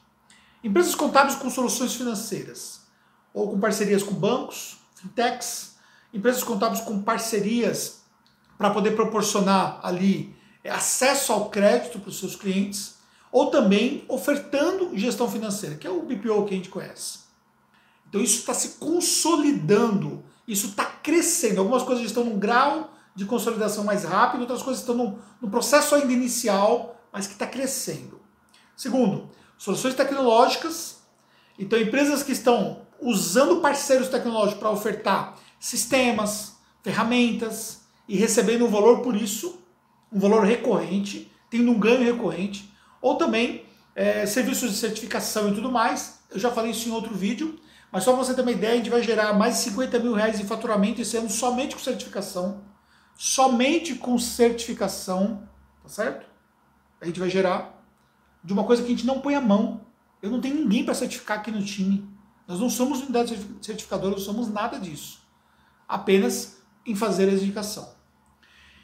empresas 0.64 0.94
contábeis 0.94 1.36
com 1.38 1.50
soluções 1.50 1.96
financeiras 1.96 2.82
ou 3.34 3.50
com 3.50 3.60
parcerias 3.60 4.04
com 4.04 4.14
bancos, 4.14 4.78
fintechs, 4.94 5.75
empresas 6.14 6.44
contábeis 6.44 6.82
com 6.82 7.02
parcerias 7.02 8.02
para 8.58 8.70
poder 8.70 8.92
proporcionar 8.92 9.80
ali 9.84 10.36
é, 10.64 10.72
acesso 10.72 11.32
ao 11.34 11.50
crédito 11.50 12.00
para 12.00 12.10
os 12.10 12.20
seus 12.20 12.36
clientes, 12.36 12.96
ou 13.32 13.52
também 13.52 14.06
ofertando 14.08 14.98
gestão 14.98 15.30
financeira, 15.30 15.76
que 15.76 15.86
é 15.86 15.90
o 15.90 16.04
BPO 16.04 16.46
que 16.46 16.54
a 16.54 16.58
gente 16.58 16.70
conhece. 16.70 17.20
Então 18.08 18.22
isso 18.22 18.40
está 18.40 18.54
se 18.54 18.80
consolidando, 18.80 20.24
isso 20.48 20.68
está 20.68 20.86
crescendo. 20.86 21.60
Algumas 21.60 21.84
coisas 21.84 22.06
estão 22.06 22.24
num 22.24 22.40
grau 22.40 22.94
de 23.14 23.26
consolidação 23.26 23.84
mais 23.84 24.04
rápido, 24.04 24.42
outras 24.42 24.62
coisas 24.62 24.82
estão 24.82 24.96
no, 24.96 25.20
no 25.42 25.50
processo 25.50 25.96
ainda 25.96 26.12
inicial, 26.12 27.00
mas 27.12 27.28
que 27.28 27.34
está 27.34 27.46
crescendo. 27.46 28.22
Segundo, 28.76 29.30
soluções 29.58 29.96
tecnológicas. 29.96 31.00
Então, 31.58 31.80
empresas 31.80 32.24
que 32.24 32.32
estão 32.32 32.82
usando 33.00 33.62
parceiros 33.62 34.10
tecnológicos 34.10 34.60
para 34.60 34.70
ofertar 34.70 35.38
sistemas, 35.66 36.58
ferramentas 36.84 37.88
e 38.08 38.16
recebendo 38.16 38.66
um 38.66 38.70
valor 38.70 39.00
por 39.00 39.16
isso, 39.16 39.60
um 40.12 40.20
valor 40.20 40.46
recorrente, 40.46 41.32
tendo 41.50 41.72
um 41.72 41.80
ganho 41.80 42.04
recorrente, 42.04 42.72
ou 43.02 43.16
também 43.16 43.66
é, 43.96 44.28
serviços 44.28 44.70
de 44.70 44.78
certificação 44.78 45.50
e 45.50 45.56
tudo 45.56 45.72
mais. 45.72 46.20
Eu 46.30 46.38
já 46.38 46.52
falei 46.52 46.70
isso 46.70 46.88
em 46.88 46.92
outro 46.92 47.16
vídeo, 47.16 47.60
mas 47.92 48.04
só 48.04 48.14
para 48.14 48.24
você 48.24 48.36
ter 48.36 48.44
uma 48.44 48.52
ideia, 48.52 48.74
a 48.74 48.78
gente 48.78 48.92
vai 48.92 49.02
gerar 49.02 49.34
mais 49.34 49.56
de 49.56 49.62
50 49.62 49.98
mil 49.98 50.14
reais 50.14 50.40
em 50.40 50.46
faturamento 50.46 51.02
esse 51.02 51.18
ano 51.18 51.32
somente 51.32 51.76
com 51.76 51.82
certificação. 51.82 52.62
Somente 53.16 53.96
com 53.96 54.20
certificação, 54.20 55.50
tá 55.82 55.90
certo? 55.90 56.28
A 57.02 57.08
gente 57.08 57.20
vai 57.20 57.30
gerar 57.30 57.84
de 58.44 58.54
uma 58.54 58.66
coisa 58.66 58.84
que 58.84 58.88
a 58.90 58.92
gente 58.92 59.06
não 59.06 59.20
põe 59.20 59.34
a 59.34 59.42
mão. 59.42 59.82
Eu 60.22 60.30
não 60.30 60.40
tenho 60.40 60.56
ninguém 60.56 60.86
para 60.86 60.94
certificar 60.94 61.40
aqui 61.40 61.50
no 61.50 61.66
time. 61.66 62.08
Nós 62.48 62.60
não 62.60 62.70
somos 62.70 63.02
unidade 63.02 63.36
certificadora, 63.64 64.12
não 64.12 64.20
somos 64.20 64.48
nada 64.48 64.80
disso. 64.80 65.25
Apenas 65.88 66.58
em 66.86 66.96
fazer 66.96 67.30
a 67.30 67.34
educação. 67.34 67.90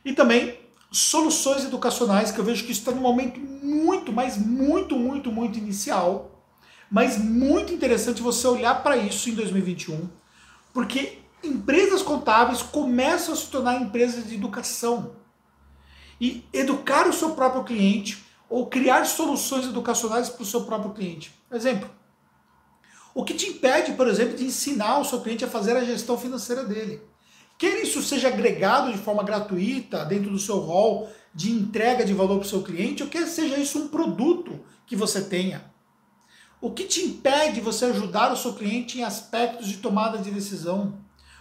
E 0.03 0.13
também 0.13 0.59
soluções 0.91 1.63
educacionais, 1.63 2.31
que 2.31 2.39
eu 2.39 2.43
vejo 2.43 2.65
que 2.65 2.71
está 2.71 2.91
num 2.91 3.01
momento 3.01 3.39
muito, 3.39 4.11
mas 4.11 4.37
muito, 4.37 4.95
muito, 4.95 5.31
muito 5.31 5.57
inicial, 5.57 6.43
mas 6.89 7.17
muito 7.17 7.73
interessante 7.73 8.21
você 8.21 8.45
olhar 8.47 8.83
para 8.83 8.97
isso 8.97 9.29
em 9.29 9.33
2021, 9.33 10.09
porque 10.73 11.19
empresas 11.43 12.01
contábeis 12.01 12.61
começam 12.61 13.33
a 13.33 13.37
se 13.37 13.47
tornar 13.47 13.81
empresas 13.81 14.27
de 14.27 14.35
educação. 14.35 15.15
E 16.19 16.45
educar 16.53 17.07
o 17.07 17.13
seu 17.13 17.31
próprio 17.31 17.63
cliente 17.63 18.23
ou 18.47 18.67
criar 18.67 19.05
soluções 19.05 19.65
educacionais 19.65 20.29
para 20.29 20.43
o 20.43 20.45
seu 20.45 20.65
próprio 20.65 20.93
cliente. 20.93 21.33
Exemplo, 21.51 21.89
o 23.13 23.23
que 23.23 23.33
te 23.33 23.47
impede, 23.47 23.93
por 23.93 24.07
exemplo, 24.07 24.37
de 24.37 24.45
ensinar 24.45 24.99
o 24.99 25.05
seu 25.05 25.21
cliente 25.21 25.43
a 25.43 25.49
fazer 25.49 25.75
a 25.75 25.83
gestão 25.83 26.17
financeira 26.17 26.63
dele? 26.63 27.01
Quer 27.57 27.83
isso 27.83 28.01
seja 28.01 28.29
agregado 28.29 28.91
de 28.91 28.97
forma 28.97 29.23
gratuita 29.23 30.03
dentro 30.05 30.31
do 30.31 30.39
seu 30.39 30.57
rol 30.57 31.09
de 31.33 31.51
entrega 31.51 32.03
de 32.03 32.13
valor 32.13 32.39
para 32.39 32.45
o 32.45 32.49
seu 32.49 32.63
cliente, 32.63 33.03
ou 33.03 33.09
quer 33.09 33.27
seja 33.27 33.57
isso 33.57 33.79
um 33.79 33.87
produto 33.87 34.59
que 34.85 34.95
você 34.95 35.21
tenha. 35.21 35.71
O 36.59 36.71
que 36.71 36.83
te 36.83 37.01
impede 37.01 37.61
você 37.61 37.85
ajudar 37.85 38.31
o 38.31 38.37
seu 38.37 38.53
cliente 38.53 38.99
em 38.99 39.03
aspectos 39.03 39.67
de 39.67 39.77
tomada 39.77 40.17
de 40.17 40.29
decisão? 40.31 40.99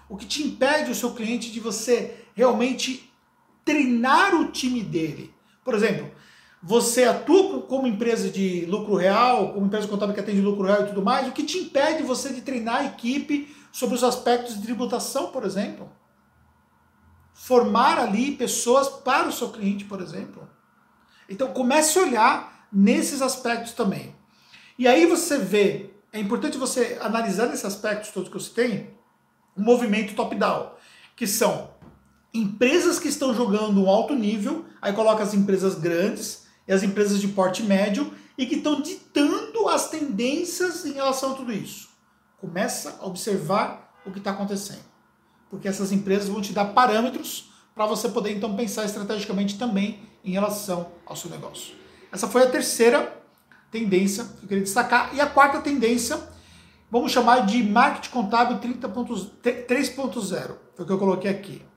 O 0.09 0.17
que 0.17 0.27
te 0.27 0.43
impede 0.43 0.91
o 0.91 0.95
seu 0.95 1.12
cliente 1.12 1.50
de 1.50 1.61
você 1.61 2.25
realmente 2.35 3.12
treinar 3.65 4.35
o 4.35 4.50
time 4.50 4.83
dele? 4.83 5.33
Por 5.65 5.75
exemplo, 5.75 6.11
você 6.62 7.05
atua 7.05 7.62
como 7.62 7.87
empresa 7.87 8.29
de 8.29 8.67
lucro 8.67 8.95
real, 8.95 9.55
como 9.55 9.67
empresa 9.67 9.88
contábil 9.88 10.14
que 10.14 10.21
atende 10.21 10.40
lucro 10.40 10.64
real 10.67 10.83
e 10.83 10.88
tudo 10.88 11.02
mais, 11.02 11.26
o 11.26 11.33
que 11.33 11.43
te 11.43 11.59
impede 11.59 12.02
você 12.02 12.33
de 12.33 12.43
treinar 12.43 12.76
a 12.76 12.85
equipe 12.85 13.55
sobre 13.73 13.95
os 13.95 14.05
aspectos 14.05 14.57
de 14.57 14.62
tributação, 14.62 15.31
por 15.31 15.45
exemplo? 15.45 15.90
Formar 17.33 17.99
ali 17.99 18.33
pessoas 18.33 18.88
para 18.88 19.29
o 19.29 19.33
seu 19.33 19.49
cliente, 19.49 19.85
por 19.85 20.02
exemplo. 20.02 20.47
Então 21.29 21.52
comece 21.52 21.99
a 21.99 22.02
olhar 22.02 22.69
nesses 22.71 23.23
aspectos 23.23 23.73
também. 23.73 24.14
E 24.79 24.87
aí 24.87 25.07
você 25.07 25.38
vê, 25.38 25.95
é 26.12 26.21
importante 26.21 26.59
você 26.59 26.99
analisar 27.00 27.47
nesses 27.47 27.64
aspectos 27.64 28.11
todos 28.11 28.29
que 28.29 28.35
você 28.35 28.50
tem, 28.50 28.90
um 29.57 29.62
movimento 29.62 30.14
top-down, 30.14 30.73
que 31.17 31.26
são 31.26 31.71
empresas 32.33 32.99
que 32.99 33.09
estão 33.09 33.35
jogando 33.35 33.83
um 33.83 33.88
alto 33.88 34.14
nível, 34.14 34.67
aí 34.81 34.93
coloca 34.93 35.23
as 35.23 35.35
empresas 35.35 35.75
grandes, 35.75 36.47
e 36.67 36.73
as 36.73 36.83
empresas 36.83 37.21
de 37.21 37.29
porte 37.29 37.62
médio 37.62 38.12
e 38.37 38.47
que 38.47 38.57
estão 38.57 38.81
ditando 38.81 39.69
as 39.69 39.90
tendências 39.90 40.85
em 40.85 40.93
relação 40.93 41.33
a 41.33 41.35
tudo 41.35 41.52
isso. 41.52 41.88
Começa 42.38 42.99
a 43.00 43.07
observar 43.07 43.95
o 44.05 44.11
que 44.11 44.19
está 44.19 44.31
acontecendo. 44.31 44.85
Porque 45.50 45.69
essas 45.69 45.93
empresas 45.93 46.29
vão 46.29 46.40
te 46.40 46.52
dar 46.52 46.67
parâmetros 46.67 47.50
para 47.75 47.87
você 47.87 48.09
poder 48.09 48.37
então 48.37 48.57
pensar 48.57 48.85
estrategicamente 48.85 49.59
também 49.59 50.00
em 50.25 50.33
relação 50.33 50.93
ao 51.05 51.17
seu 51.17 51.31
negócio. 51.31 51.75
Essa 52.12 52.29
foi 52.29 52.43
a 52.43 52.50
terceira 52.50 53.21
tendência 53.71 54.25
que 54.25 54.45
eu 54.45 54.49
queria 54.49 54.64
destacar. 54.64 55.14
E 55.14 55.21
a 55.21 55.26
quarta 55.26 55.61
tendência, 55.61 56.21
vamos 56.90 57.12
chamar 57.12 57.47
de 57.47 57.62
marketing 57.62 58.11
contábil 58.11 58.59
3.0. 58.59 60.57
Foi 60.75 60.85
o 60.85 60.87
que 60.87 60.93
eu 60.93 60.99
coloquei 60.99 61.31
aqui. 61.31 61.70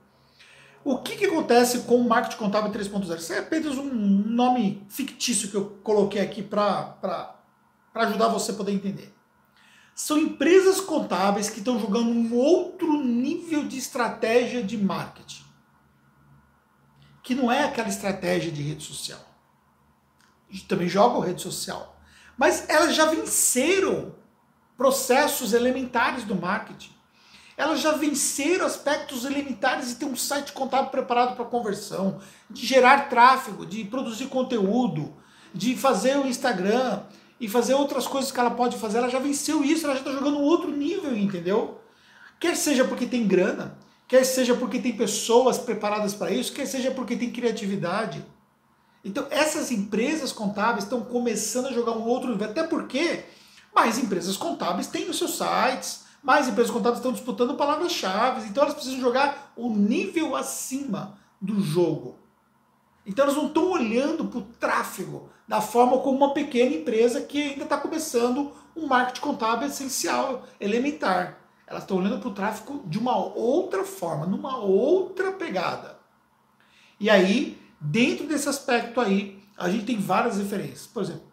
O 0.84 0.98
que, 0.98 1.16
que 1.16 1.24
acontece 1.24 1.80
com 1.80 1.96
o 1.96 2.06
marketing 2.06 2.36
contábil 2.36 2.70
3.0? 2.70 3.16
Isso 3.16 3.32
é 3.32 3.38
apenas 3.38 3.78
um 3.78 3.90
nome 3.90 4.86
fictício 4.90 5.48
que 5.48 5.56
eu 5.56 5.78
coloquei 5.82 6.20
aqui 6.20 6.42
para 6.42 7.34
ajudar 7.94 8.28
você 8.28 8.52
a 8.52 8.54
poder 8.54 8.72
entender. 8.72 9.14
São 9.94 10.18
empresas 10.18 10.80
contábeis 10.80 11.48
que 11.48 11.60
estão 11.60 11.80
jogando 11.80 12.10
um 12.10 12.34
outro 12.34 13.02
nível 13.02 13.66
de 13.66 13.78
estratégia 13.78 14.62
de 14.62 14.76
marketing. 14.76 15.44
Que 17.22 17.34
não 17.34 17.50
é 17.50 17.64
aquela 17.64 17.88
estratégia 17.88 18.52
de 18.52 18.60
rede 18.60 18.84
social. 18.84 19.20
Também 20.68 20.88
jogam 20.88 21.20
rede 21.20 21.40
social. 21.40 21.98
Mas 22.36 22.68
elas 22.68 22.94
já 22.94 23.06
venceram 23.06 24.14
processos 24.76 25.54
elementares 25.54 26.24
do 26.24 26.34
marketing. 26.34 26.93
Elas 27.56 27.80
já 27.80 27.92
venceram 27.92 28.66
aspectos 28.66 29.24
elementares 29.24 29.88
de 29.88 29.94
ter 29.94 30.06
um 30.06 30.16
site 30.16 30.52
contábil 30.52 30.90
preparado 30.90 31.36
para 31.36 31.44
conversão, 31.44 32.20
de 32.50 32.66
gerar 32.66 33.08
tráfego, 33.08 33.64
de 33.64 33.84
produzir 33.84 34.26
conteúdo, 34.26 35.14
de 35.54 35.76
fazer 35.76 36.16
o 36.16 36.26
Instagram 36.26 37.02
e 37.38 37.48
fazer 37.48 37.74
outras 37.74 38.06
coisas 38.06 38.32
que 38.32 38.40
ela 38.40 38.50
pode 38.50 38.76
fazer. 38.76 38.98
Ela 38.98 39.08
já 39.08 39.20
venceu 39.20 39.62
isso, 39.62 39.84
ela 39.84 39.94
já 39.94 40.00
está 40.00 40.12
jogando 40.12 40.38
um 40.38 40.42
outro 40.42 40.70
nível, 40.70 41.16
entendeu? 41.16 41.80
Quer 42.40 42.56
seja 42.56 42.84
porque 42.84 43.06
tem 43.06 43.26
grana, 43.26 43.78
quer 44.08 44.24
seja 44.24 44.54
porque 44.54 44.80
tem 44.80 44.96
pessoas 44.96 45.56
preparadas 45.56 46.12
para 46.12 46.32
isso, 46.32 46.52
quer 46.52 46.66
seja 46.66 46.90
porque 46.90 47.16
tem 47.16 47.30
criatividade. 47.30 48.24
Então, 49.04 49.26
essas 49.30 49.70
empresas 49.70 50.32
contábeis 50.32 50.84
estão 50.84 51.02
começando 51.02 51.66
a 51.66 51.72
jogar 51.72 51.92
um 51.92 52.04
outro 52.04 52.30
nível, 52.30 52.48
até 52.48 52.62
porque 52.64 53.24
mais 53.74 53.98
empresas 53.98 54.36
contábeis 54.36 54.86
têm 54.86 55.10
os 55.10 55.18
seus 55.18 55.36
sites, 55.36 56.03
mais 56.24 56.48
empresas 56.48 56.72
contábeis 56.72 56.98
estão 56.98 57.12
disputando 57.12 57.54
palavras-chave, 57.54 58.48
então 58.48 58.62
elas 58.62 58.74
precisam 58.74 58.98
jogar 58.98 59.52
o 59.54 59.68
nível 59.68 60.34
acima 60.34 61.18
do 61.38 61.60
jogo. 61.60 62.16
Então 63.04 63.24
elas 63.24 63.36
não 63.36 63.48
estão 63.48 63.70
olhando 63.70 64.24
para 64.24 64.38
o 64.38 64.42
tráfego 64.58 65.28
da 65.46 65.60
forma 65.60 65.98
como 65.98 66.16
uma 66.16 66.32
pequena 66.32 66.74
empresa 66.74 67.20
que 67.20 67.50
ainda 67.50 67.64
está 67.64 67.76
começando 67.76 68.50
um 68.74 68.86
marketing 68.86 69.20
contábil 69.20 69.68
essencial, 69.68 70.44
elementar. 70.58 71.38
Elas 71.66 71.82
estão 71.82 71.98
olhando 71.98 72.18
para 72.18 72.30
o 72.30 72.34
tráfego 72.34 72.82
de 72.86 72.98
uma 72.98 73.16
outra 73.16 73.84
forma, 73.84 74.24
numa 74.24 74.56
outra 74.56 75.30
pegada. 75.32 75.98
E 76.98 77.10
aí, 77.10 77.60
dentro 77.78 78.26
desse 78.26 78.48
aspecto 78.48 78.98
aí, 78.98 79.42
a 79.58 79.68
gente 79.68 79.84
tem 79.84 79.98
várias 79.98 80.38
referências. 80.38 80.86
Por 80.86 81.02
exemplo, 81.02 81.24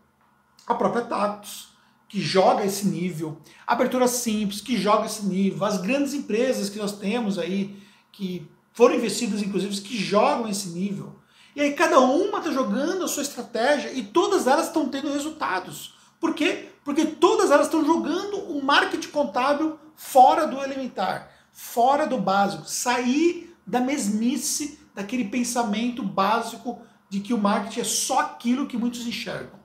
a 0.67 0.75
própria 0.75 1.05
Tactus, 1.05 1.71
que 2.12 2.20
joga 2.20 2.65
esse 2.65 2.86
nível, 2.88 3.38
abertura 3.65 4.06
simples, 4.06 4.60
que 4.60 4.75
joga 4.75 5.06
esse 5.06 5.25
nível, 5.25 5.63
as 5.63 5.77
grandes 5.77 6.13
empresas 6.13 6.70
que 6.70 6.77
nós 6.77 6.91
temos 6.91 7.39
aí, 7.39 7.82
que 8.12 8.46
foram 8.74 8.96
investidas, 8.96 9.41
inclusive, 9.41 9.80
que 9.80 9.96
jogam 9.96 10.50
esse 10.50 10.72
nível. 10.72 11.15
E 11.56 11.62
aí 11.62 11.72
cada 11.72 12.00
uma 12.00 12.39
está 12.39 12.51
jogando 12.51 13.06
a 13.06 13.08
sua 13.08 13.24
estratégia 13.24 13.94
e 13.94 14.03
todas 14.03 14.46
elas 14.46 14.68
estão 14.68 14.89
tendo 14.89 15.10
resultados. 15.10 15.96
Por 16.20 16.34
quê? 16.34 16.68
Porque 16.84 17.06
todas 17.06 17.50
elas 17.50 17.68
estão 17.68 17.86
jogando 17.86 18.39
o 18.39 18.62
marketing 18.62 19.08
contábil 19.08 19.80
fora 19.96 20.46
do 20.46 20.62
elementar, 20.62 21.32
fora 21.53 22.06
do 22.06 22.18
básico, 22.18 22.65
sair 22.65 23.56
da 23.65 23.80
mesmice, 23.80 24.82
daquele 24.94 25.30
pensamento 25.30 26.03
básico 26.03 26.82
de 27.10 27.22
que 27.22 27.34
o 27.34 27.38
marketing 27.38 27.80
é 27.80 27.86
só 27.86 28.20
aquilo 28.20 28.68
que 28.68 28.77
muitos 28.77 29.08
enxergam. 29.08 29.61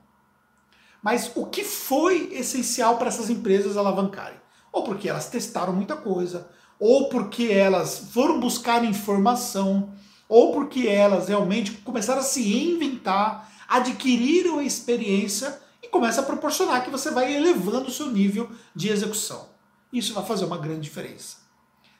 Mas 1.07 1.31
o 1.37 1.47
que 1.47 1.63
foi 1.63 2.31
essencial 2.33 2.97
para 2.97 3.07
essas 3.07 3.31
empresas 3.31 3.77
alavancarem? 3.77 4.41
Ou 4.73 4.83
porque 4.83 5.09
elas 5.09 5.29
testaram 5.29 5.73
muita 5.73 5.95
coisa, 5.95 6.51
ou 6.81 7.09
porque 7.09 7.45
elas 7.45 8.09
foram 8.13 8.41
buscar 8.41 8.85
informação, 8.85 9.95
ou 10.29 10.53
porque 10.53 10.89
elas 10.89 11.29
realmente 11.29 11.71
começaram 11.71 12.23
a 12.23 12.25
se 12.25 12.43
reinventar, 12.43 13.49
adquiriram 13.69 14.61
experiência 14.61 15.57
e 15.81 15.87
começa 15.87 16.23
a 16.23 16.25
proporcionar 16.25 16.83
que 16.83 16.91
você 16.91 17.13
vai 17.13 17.33
elevando 17.37 17.87
o 17.87 17.93
seu 17.93 18.11
nível 18.11 18.51
de 18.75 18.89
execução. 18.89 19.47
Isso 19.93 20.13
vai 20.13 20.27
fazer 20.27 20.45
uma 20.45 20.59
grande 20.59 20.81
diferença. 20.81 21.37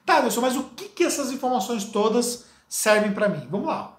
Tá, 0.05 0.19
Anderson, 0.19 0.41
mas 0.41 0.57
o 0.57 0.63
que, 0.75 0.89
que 0.89 1.05
essas 1.05 1.31
informações 1.31 1.85
todas 1.85 2.43
servem 2.67 3.13
para 3.13 3.29
mim? 3.29 3.47
Vamos 3.49 3.67
lá. 3.67 3.97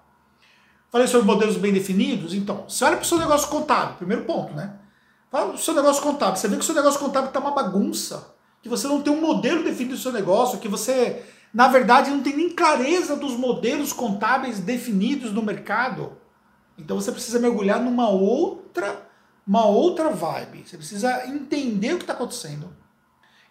Falei 0.91 1.07
sobre 1.07 1.25
modelos 1.25 1.57
bem 1.57 1.73
definidos, 1.73 2.35
então, 2.35 2.65
você 2.69 2.85
olha 2.85 2.97
para 2.97 3.03
o 3.03 3.07
seu 3.07 3.17
negócio 3.17 3.47
contábil, 3.47 3.95
primeiro 3.95 4.23
ponto, 4.25 4.53
né? 4.53 4.78
Fala 5.29 5.51
do 5.51 5.57
seu 5.59 5.75
negócio 5.75 6.01
contábil, 6.01 6.35
você 6.35 6.47
vê 6.47 6.55
que 6.55 6.61
o 6.61 6.65
seu 6.65 6.75
negócio 6.75 6.99
contábil 6.99 7.27
está 7.27 7.39
uma 7.39 7.51
bagunça, 7.51 8.33
que 8.63 8.69
você 8.69 8.87
não 8.87 9.01
tem 9.01 9.13
um 9.13 9.21
modelo 9.21 9.63
definido 9.63 9.95
do 9.95 10.01
seu 10.01 10.11
negócio, 10.11 10.59
que 10.59 10.67
você, 10.67 11.23
na 11.53 11.67
verdade, 11.67 12.09
não 12.09 12.21
tem 12.21 12.35
nem 12.35 12.49
clareza 12.49 13.15
dos 13.15 13.33
modelos 13.33 13.93
contábeis 13.93 14.59
definidos 14.59 15.31
no 15.31 15.43
mercado. 15.43 16.17
Então 16.77 16.99
você 16.99 17.11
precisa 17.11 17.39
mergulhar 17.39 17.79
numa 17.79 18.09
outra, 18.09 19.07
uma 19.45 19.65
outra 19.65 20.09
vibe. 20.09 20.63
Você 20.65 20.77
precisa 20.77 21.27
entender 21.27 21.93
o 21.93 21.97
que 21.97 22.03
está 22.03 22.13
acontecendo 22.13 22.75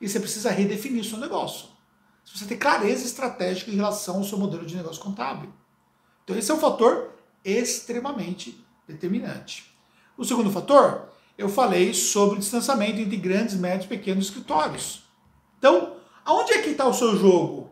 e 0.00 0.08
você 0.08 0.18
precisa 0.18 0.50
redefinir 0.50 1.02
o 1.02 1.04
seu 1.04 1.18
negócio. 1.18 1.68
Você 2.25 2.44
tem 2.44 2.58
clareza 2.58 3.04
estratégica 3.04 3.70
em 3.70 3.76
relação 3.76 4.16
ao 4.16 4.25
seu 4.25 4.37
modelo 4.37 4.66
de 4.66 4.76
negócio 4.76 5.02
contábil. 5.02 5.52
Então 6.25 6.37
esse 6.37 6.50
é 6.50 6.54
um 6.54 6.58
fator 6.58 7.11
extremamente 7.44 8.64
determinante. 8.87 9.75
O 10.16 10.25
segundo 10.25 10.50
fator, 10.50 11.08
eu 11.38 11.49
falei 11.49 11.95
sobre 11.95 12.37
o 12.37 12.38
distanciamento 12.40 12.99
entre 12.99 13.16
grandes, 13.16 13.54
médios 13.54 13.85
e 13.85 13.88
pequenos 13.88 14.25
escritórios. 14.25 15.04
Então, 15.57 15.97
aonde 16.25 16.52
é 16.52 16.61
que 16.61 16.71
está 16.71 16.85
o 16.85 16.92
seu 16.92 17.16
jogo? 17.16 17.71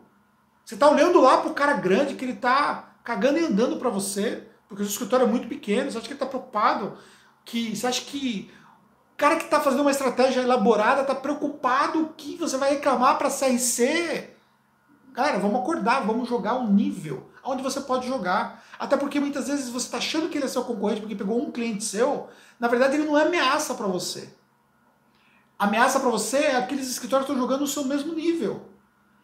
Você 0.64 0.74
está 0.74 0.88
olhando 0.88 1.20
lá 1.20 1.38
para 1.38 1.50
o 1.50 1.54
cara 1.54 1.72
grande 1.74 2.14
que 2.14 2.24
ele 2.24 2.32
está 2.32 2.94
cagando 3.02 3.38
e 3.38 3.44
andando 3.44 3.76
para 3.76 3.90
você, 3.90 4.46
porque 4.68 4.84
o 4.84 4.86
seu 4.86 4.92
escritório 4.92 5.26
é 5.26 5.28
muito 5.28 5.48
pequeno, 5.48 5.90
você 5.90 5.98
acha 5.98 6.06
que 6.06 6.12
ele 6.12 6.14
está 6.14 6.26
preocupado, 6.26 6.96
que 7.44 7.74
você 7.74 7.86
acha 7.88 8.02
que 8.02 8.50
o 9.14 9.16
cara 9.16 9.36
que 9.36 9.44
está 9.44 9.60
fazendo 9.60 9.80
uma 9.80 9.90
estratégia 9.90 10.42
elaborada 10.42 11.02
está 11.02 11.14
preocupado 11.14 12.14
que 12.16 12.36
você 12.36 12.56
vai 12.56 12.70
reclamar 12.70 13.18
para 13.18 13.28
a 13.28 13.30
CRC. 13.30 14.30
Cara, 15.12 15.38
vamos 15.38 15.60
acordar, 15.60 16.06
vamos 16.06 16.28
jogar 16.28 16.54
um 16.54 16.72
nível 16.72 17.30
onde 17.46 17.62
você 17.62 17.80
pode 17.80 18.06
jogar. 18.06 18.64
Até 18.78 18.96
porque 18.96 19.20
muitas 19.20 19.48
vezes 19.48 19.68
você 19.68 19.86
está 19.86 19.98
achando 19.98 20.28
que 20.28 20.36
ele 20.36 20.44
é 20.44 20.48
seu 20.48 20.64
concorrente 20.64 21.00
porque 21.00 21.14
pegou 21.14 21.40
um 21.40 21.50
cliente 21.50 21.84
seu, 21.84 22.28
na 22.60 22.68
verdade 22.68 22.96
ele 22.96 23.04
não 23.04 23.16
é 23.16 23.22
ameaça 23.22 23.74
para 23.74 23.86
você. 23.86 24.28
Ameaça 25.58 25.98
para 26.00 26.10
você 26.10 26.38
é 26.38 26.56
aqueles 26.56 26.88
escritórios 26.88 27.26
que 27.26 27.32
estão 27.32 27.42
jogando 27.42 27.60
no 27.60 27.66
seu 27.66 27.84
mesmo 27.84 28.12
nível. 28.12 28.66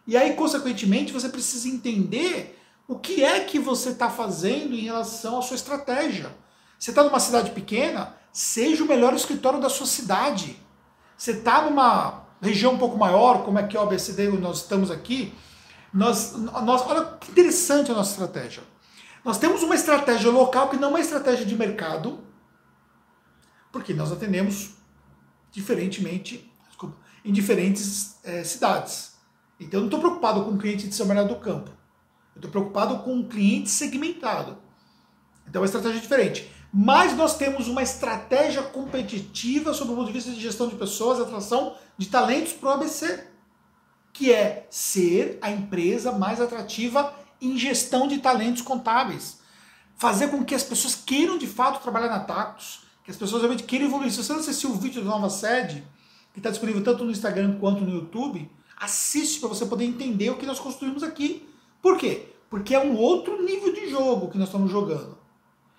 E 0.07 0.17
aí, 0.17 0.35
consequentemente, 0.35 1.13
você 1.13 1.29
precisa 1.29 1.69
entender 1.69 2.59
o 2.89 2.99
que 2.99 3.23
é 3.23 3.41
que 3.41 3.59
você 3.59 3.91
está 3.91 4.11
fazendo 4.11 4.75
em 4.75 4.81
relação 4.81 5.39
à 5.39 5.43
sua 5.43 5.57
estratégia. 5.57 6.35
Você 6.79 6.91
está 6.91 7.05
numa 7.05 7.21
cidade 7.21 7.51
pequena, 7.51 8.15
seja 8.33 8.83
o 8.83 8.89
melhor 8.89 9.15
escritório 9.15 9.61
da 9.61 9.69
sua 9.69 9.87
cidade. 9.87 10.57
Você 11.17 11.33
está 11.33 11.63
numa 11.63 12.25
região 12.41 12.73
um 12.73 12.79
pouco 12.79 12.99
maior, 12.99 13.45
como 13.45 13.59
é 13.59 13.67
que 13.67 13.77
é 13.77 13.81
o 13.81 13.85
ABCD, 13.85 14.29
nós 14.31 14.63
estamos 14.63 14.91
aqui, 14.91 15.33
nós, 15.93 16.33
nós, 16.33 16.83
olha 16.83 17.05
que 17.19 17.31
interessante 17.31 17.91
a 17.91 17.95
nossa 17.95 18.13
estratégia. 18.13 18.63
Nós 19.25 19.39
temos 19.39 19.63
uma 19.63 19.75
estratégia 19.75 20.31
local 20.31 20.71
que 20.71 20.77
não 20.77 20.89
é 20.89 20.91
uma 20.93 21.01
estratégia 21.01 21.45
de 21.45 21.55
mercado, 21.55 22.21
porque 23.71 23.93
nós 23.93 24.11
atendemos 24.11 24.75
diferentemente, 25.51 26.51
desculpa, 26.69 26.97
em 27.25 27.33
diferentes 27.33 28.17
é, 28.25 28.43
cidades. 28.43 29.13
Então 29.61 29.79
eu 29.79 29.81
não 29.83 29.89
estou 29.89 30.01
preocupado 30.01 30.45
com 30.45 30.53
o 30.53 30.59
cliente 30.59 30.89
de 30.89 30.95
São 30.95 31.07
Bernardo 31.07 31.35
do 31.35 31.41
Campo. 31.41 31.71
Eu 32.35 32.39
estou 32.39 32.51
preocupado 32.51 33.01
com 33.01 33.15
um 33.15 33.29
cliente 33.29 33.69
segmentado. 33.69 34.57
Então 35.47 35.61
é 35.61 35.63
uma 35.63 35.67
estratégia 35.67 36.01
diferente. 36.01 36.51
Mas 36.73 37.15
nós 37.15 37.37
temos 37.37 37.69
uma 37.69 37.83
estratégia 37.83 38.63
competitiva 38.63 39.75
sob 39.75 39.93
o 39.93 39.95
ponto 39.95 40.07
de 40.07 40.13
vista 40.13 40.31
de 40.31 40.41
gestão 40.41 40.69
de 40.69 40.75
pessoas, 40.75 41.21
atração 41.21 41.77
de 41.99 42.09
talentos 42.09 42.55
para 42.55 42.71
o 42.71 42.73
ABC 42.73 43.32
que 44.23 44.31
é 44.31 44.69
ser 44.71 45.37
a 45.43 45.51
empresa 45.51 46.13
mais 46.13 46.41
atrativa 46.41 47.13
em 47.41 47.59
gestão 47.59 48.07
de 48.07 48.19
talentos 48.19 48.63
contábeis. 48.63 49.41
Fazer 49.97 50.29
com 50.29 50.45
que 50.45 50.55
as 50.55 50.63
pessoas 50.63 50.95
queiram 50.95 51.37
de 51.37 51.49
fato 51.49 51.83
trabalhar 51.83 52.07
na 52.07 52.21
Tactus, 52.21 52.85
que 53.03 53.11
as 53.11 53.17
pessoas 53.17 53.43
realmente 53.43 53.65
queiram 53.65 53.87
evoluir. 53.87 54.13
Se 54.13 54.23
você 54.23 54.33
não 54.33 54.39
assistiu 54.39 54.71
o 54.71 54.75
vídeo 54.75 55.03
da 55.03 55.11
nova 55.11 55.29
sede, 55.29 55.83
que 56.33 56.39
está 56.39 56.51
disponível 56.51 56.85
tanto 56.85 57.05
no 57.05 57.11
Instagram 57.11 57.59
quanto 57.59 57.81
no 57.81 57.93
YouTube, 57.93 58.49
assiste 58.79 59.41
para 59.41 59.49
você 59.49 59.67
poder 59.67 59.87
entender 59.87 60.31
o 60.31 60.37
que 60.37 60.47
nós 60.47 60.61
construímos 60.61 61.03
aqui. 61.03 61.45
Por 61.83 61.99
quê? 61.99 62.29
Porque 62.49 62.77
é 62.77 62.79
um 62.79 62.97
outro 62.97 63.43
nível 63.43 63.73
de 63.73 63.91
jogo 63.91 64.31
que 64.31 64.39
nós 64.39 64.47
estamos 64.47 64.71
jogando. 64.71 65.19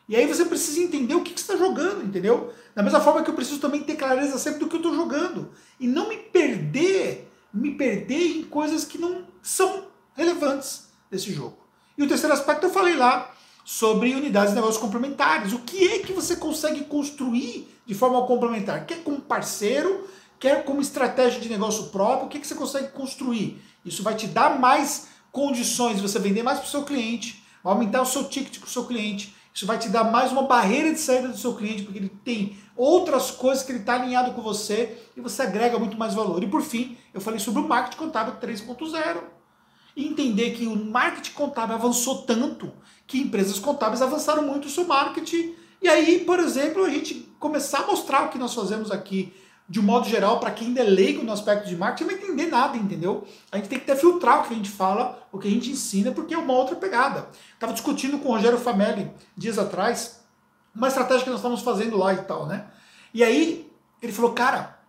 E 0.09 0.17
aí 0.17 0.27
você 0.27 0.43
precisa 0.43 0.81
entender 0.81 1.15
o 1.15 1.21
que, 1.21 1.33
que 1.33 1.39
você 1.39 1.53
está 1.53 1.65
jogando, 1.65 2.03
entendeu? 2.03 2.51
Da 2.75 2.83
mesma 2.83 2.99
forma 2.99 3.23
que 3.23 3.29
eu 3.29 3.35
preciso 3.35 3.61
também 3.61 3.83
ter 3.83 3.95
clareza 3.95 4.37
sempre 4.37 4.59
do 4.59 4.67
que 4.67 4.75
eu 4.75 4.79
estou 4.79 4.93
jogando. 4.93 5.51
E 5.79 5.87
não 5.87 6.09
me 6.09 6.17
me 7.53 7.71
perder 7.71 8.37
em 8.37 8.43
coisas 8.43 8.83
que 8.83 8.97
não 8.97 9.25
são 9.41 9.85
relevantes 10.15 10.87
desse 11.11 11.31
jogo. 11.31 11.57
E 11.97 12.03
o 12.03 12.07
terceiro 12.07 12.33
aspecto 12.33 12.65
eu 12.65 12.71
falei 12.71 12.95
lá 12.95 13.31
sobre 13.63 14.15
unidades 14.15 14.49
de 14.49 14.55
negócios 14.55 14.81
complementares. 14.81 15.53
O 15.53 15.59
que 15.59 15.87
é 15.87 15.99
que 15.99 16.11
você 16.11 16.35
consegue 16.35 16.85
construir 16.85 17.67
de 17.85 17.93
forma 17.93 18.25
complementar? 18.25 18.85
Quer 18.85 19.03
como 19.03 19.21
parceiro, 19.21 20.09
quer 20.39 20.65
como 20.65 20.81
estratégia 20.81 21.39
de 21.39 21.49
negócio 21.49 21.85
próprio, 21.85 22.25
o 22.25 22.29
que, 22.29 22.37
é 22.37 22.41
que 22.41 22.47
você 22.47 22.55
consegue 22.55 22.89
construir? 22.89 23.61
Isso 23.85 24.01
vai 24.01 24.15
te 24.15 24.27
dar 24.27 24.59
mais 24.59 25.07
condições 25.31 25.97
de 25.97 26.01
você 26.01 26.19
vender 26.19 26.43
mais 26.43 26.59
para 26.59 26.67
o 26.67 26.71
seu 26.71 26.83
cliente, 26.83 27.43
aumentar 27.63 28.01
o 28.01 28.05
seu 28.05 28.25
ticket 28.25 28.59
com 28.59 28.65
o 28.65 28.69
seu 28.69 28.85
cliente, 28.85 29.35
isso 29.53 29.67
vai 29.67 29.77
te 29.77 29.89
dar 29.89 30.05
mais 30.05 30.31
uma 30.31 30.43
barreira 30.43 30.91
de 30.91 30.99
saída 30.99 31.27
do 31.27 31.37
seu 31.37 31.53
cliente, 31.53 31.83
porque 31.83 31.99
ele 31.99 32.09
tem 32.09 32.57
outras 32.75 33.29
coisas 33.29 33.63
que 33.63 33.71
ele 33.71 33.79
está 33.79 33.95
alinhado 33.95 34.31
com 34.33 34.41
você 34.41 34.97
e 35.15 35.21
você 35.21 35.43
agrega 35.43 35.77
muito 35.77 35.95
mais 35.95 36.15
valor. 36.15 36.41
E 36.41 36.47
por 36.47 36.63
fim, 36.63 36.97
eu 37.13 37.21
falei 37.21 37.39
sobre 37.39 37.61
o 37.61 37.67
marketing 37.67 37.97
contábil 37.97 38.33
3.0. 38.41 39.21
E 39.95 40.07
entender 40.07 40.51
que 40.51 40.65
o 40.65 40.75
marketing 40.75 41.33
contábil 41.33 41.75
avançou 41.75 42.23
tanto 42.23 42.73
que 43.05 43.19
empresas 43.19 43.59
contábeis 43.59 44.01
avançaram 44.01 44.41
muito 44.41 44.65
o 44.65 44.71
seu 44.71 44.87
marketing. 44.87 45.53
E 45.79 45.87
aí, 45.87 46.25
por 46.25 46.39
exemplo, 46.39 46.83
a 46.83 46.89
gente 46.89 47.31
começar 47.39 47.81
a 47.81 47.87
mostrar 47.87 48.25
o 48.25 48.29
que 48.29 48.39
nós 48.39 48.55
fazemos 48.55 48.89
aqui 48.89 49.31
de 49.67 49.79
um 49.79 49.83
modo 49.83 50.07
geral, 50.07 50.39
para 50.39 50.51
quem 50.51 50.67
ainda 50.67 50.81
é 50.81 50.83
leigo 50.83 51.23
no 51.23 51.31
aspecto 51.31 51.67
de 51.67 51.75
marketing, 51.75 52.03
não 52.03 52.17
vai 52.17 52.23
entender 52.23 52.47
nada, 52.47 52.77
entendeu? 52.77 53.25
A 53.51 53.57
gente 53.57 53.69
tem 53.69 53.79
que 53.79 53.89
até 53.89 53.99
filtrar 53.99 54.41
o 54.41 54.47
que 54.47 54.53
a 54.53 54.57
gente 54.57 54.69
fala, 54.69 55.25
o 55.31 55.39
que 55.39 55.47
a 55.47 55.51
gente 55.51 55.71
ensina, 55.71 56.11
porque 56.11 56.33
é 56.33 56.37
uma 56.37 56.53
outra 56.53 56.75
pegada. 56.75 57.29
Estava 57.53 57.73
discutindo 57.73 58.19
com 58.19 58.29
o 58.29 58.31
Rogério 58.33 58.57
Famelli 58.57 59.11
dias 59.37 59.57
atrás 59.57 60.21
uma 60.75 60.87
estratégia 60.87 61.23
que 61.23 61.29
nós 61.29 61.39
estamos 61.39 61.61
fazendo 61.61 61.97
lá 61.97 62.13
e 62.13 62.17
tal, 62.23 62.45
né? 62.45 62.65
E 63.13 63.23
aí 63.23 63.71
ele 64.01 64.11
falou, 64.11 64.33
cara, 64.33 64.79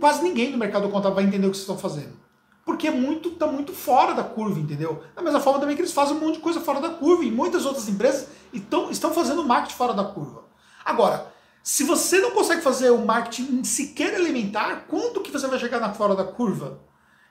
quase 0.00 0.22
ninguém 0.22 0.50
no 0.50 0.58
mercado 0.58 0.88
contábil 0.88 1.16
vai 1.16 1.24
entender 1.24 1.46
o 1.46 1.50
que 1.50 1.56
vocês 1.56 1.68
estão 1.68 1.78
fazendo. 1.78 2.16
Porque 2.64 2.88
é 2.88 2.90
muito, 2.90 3.30
tá 3.32 3.46
muito 3.46 3.72
fora 3.72 4.14
da 4.14 4.24
curva, 4.24 4.58
entendeu? 4.58 5.02
Da 5.14 5.22
mesma 5.22 5.40
forma 5.40 5.60
também 5.60 5.76
que 5.76 5.82
eles 5.82 5.92
fazem 5.92 6.16
um 6.16 6.20
monte 6.20 6.34
de 6.34 6.40
coisa 6.40 6.60
fora 6.60 6.80
da 6.80 6.90
curva, 6.90 7.24
e 7.24 7.30
muitas 7.30 7.64
outras 7.64 7.88
empresas 7.88 8.28
estão, 8.52 8.90
estão 8.90 9.12
fazendo 9.12 9.44
marketing 9.44 9.76
fora 9.76 9.94
da 9.94 10.04
curva. 10.04 10.44
Agora, 10.84 11.32
se 11.66 11.82
você 11.82 12.20
não 12.20 12.30
consegue 12.30 12.62
fazer 12.62 12.90
o 12.90 13.04
marketing 13.04 13.64
sequer 13.64 14.14
elementar, 14.14 14.84
quando 14.86 15.20
que 15.20 15.32
você 15.32 15.48
vai 15.48 15.58
chegar 15.58 15.80
na 15.80 15.92
fora 15.92 16.14
da 16.14 16.22
curva? 16.22 16.78